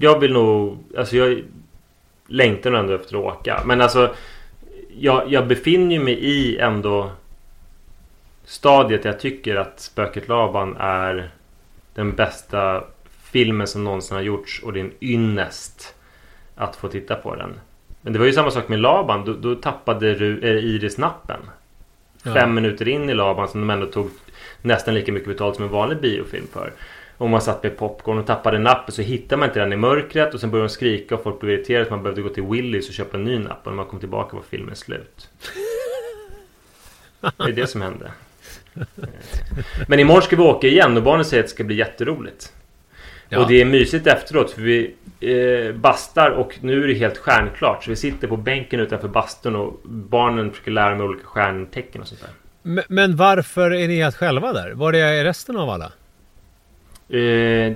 [0.00, 0.78] jag vill nog...
[0.96, 1.42] Alltså jag
[2.26, 3.62] längtar nog ändå efter att åka.
[3.64, 4.14] Men alltså...
[4.98, 7.10] Jag, jag befinner ju mig i ändå
[8.44, 11.30] stadiet jag tycker att Spöket Laban är
[11.94, 12.84] den bästa
[13.22, 15.94] filmen som någonsin har gjorts och det är en ynnest
[16.54, 17.60] att få titta på den.
[18.00, 19.24] Men det var ju samma sak med Laban.
[19.24, 21.40] Då, då tappade Ru- eh, Iris nappen.
[22.22, 22.34] Ja.
[22.34, 24.10] Fem minuter in i Laban som de ändå tog
[24.62, 26.72] nästan lika mycket betalt som en vanlig biofilm för.
[27.20, 30.34] Om man satt med popcorn och tappade nappen så hittade man inte den i mörkret
[30.34, 32.88] och sen började de skrika och folk blev irriterade så man behövde gå till Willys
[32.88, 35.28] och köpa en ny napp och när man kom tillbaka var filmen slut.
[37.20, 38.10] Det är det som hände.
[39.88, 42.52] Men imorgon ska vi åka igen och barnen säger att det ska bli jätteroligt.
[43.28, 43.38] Ja.
[43.38, 47.84] Och det är mysigt efteråt för vi eh, bastar och nu är det helt stjärnklart.
[47.84, 52.08] Så vi sitter på bänken utanför bastun och barnen försöker lära mig olika stjärntecken och
[52.08, 52.30] sånt där.
[52.62, 54.70] Men, men varför är ni helt själva där?
[54.70, 55.92] Var är resten av alla?
[57.12, 57.72] Eh,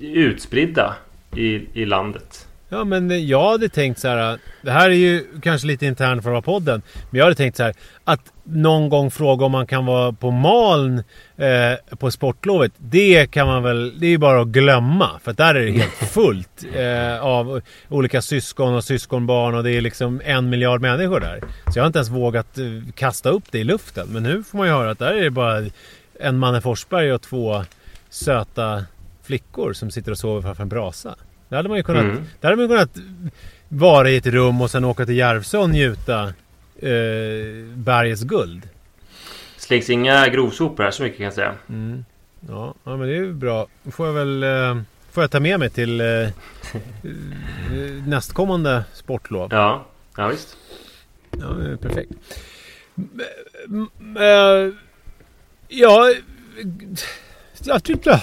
[0.00, 0.94] utspridda
[1.36, 2.46] i, i landet.
[2.72, 4.38] Ja men jag hade tänkt så här.
[4.62, 6.82] Det här är ju kanske lite internt för att vara podden.
[7.10, 7.74] Men jag hade tänkt så här.
[8.04, 11.02] Att någon gång fråga om man kan vara på Maln
[11.36, 12.72] eh, på sportlovet.
[12.76, 14.00] Det kan man väl.
[14.00, 15.10] Det är ju bara att glömma.
[15.24, 19.54] För att där är det helt fullt eh, av olika syskon och syskonbarn.
[19.54, 21.40] Och det är liksom en miljard människor där.
[21.40, 24.08] Så jag har inte ens vågat eh, kasta upp det i luften.
[24.10, 25.64] Men nu får man ju höra att där är det bara
[26.20, 27.64] en Manne Forsberg och två
[28.12, 28.84] söta
[29.22, 31.14] flickor som sitter och sover framför en brasa.
[31.48, 32.24] Där hade man ju kunnat, Mm.
[32.40, 32.96] där hade man kunnat
[33.68, 36.22] vara i ett rum och sen åka till Järvsö och njuta
[36.78, 38.68] eh, bergets guld.
[39.56, 41.54] Slängs inga grovsopor här så mycket kan jag säga.
[41.68, 42.04] Mm.
[42.48, 43.66] Ja, ja, men det är ju bra.
[43.82, 46.30] Då får jag väl eh, får jag ta med mig till eh, eh,
[48.06, 49.48] nästkommande sportlov.
[49.52, 49.86] Ja,
[50.16, 50.56] ja visst.
[51.30, 52.12] Ja, perfekt.
[53.66, 53.88] M-
[57.66, 58.20] m- eh, Ja, jag tyckte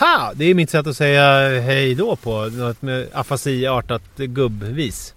[0.00, 2.40] ha, Det är mitt sätt att säga hej då på.
[2.52, 5.14] Något med afasiartat gubbvis.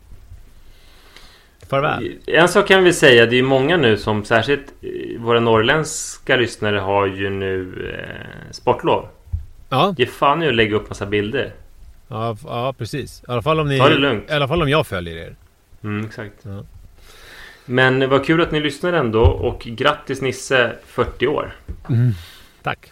[1.70, 2.12] Farväl.
[2.28, 6.78] En sak kan vi säga, det är många nu som särskilt eh, våra norrländska lyssnare
[6.80, 9.08] har ju nu eh, sportlov.
[9.70, 9.96] Ja.
[9.98, 11.54] Ge fan i att lägga upp massa bilder.
[12.08, 13.22] Ja, ja, precis.
[13.28, 13.78] I alla fall om ni...
[13.80, 14.30] Ta det lugnt.
[14.30, 15.36] I alla fall om jag följer er.
[15.84, 16.34] Mm, exakt.
[16.44, 16.64] Ja.
[17.66, 21.56] Men vad kul att ni lyssnar ändå och grattis Nisse 40 år.
[22.64, 22.92] Tack.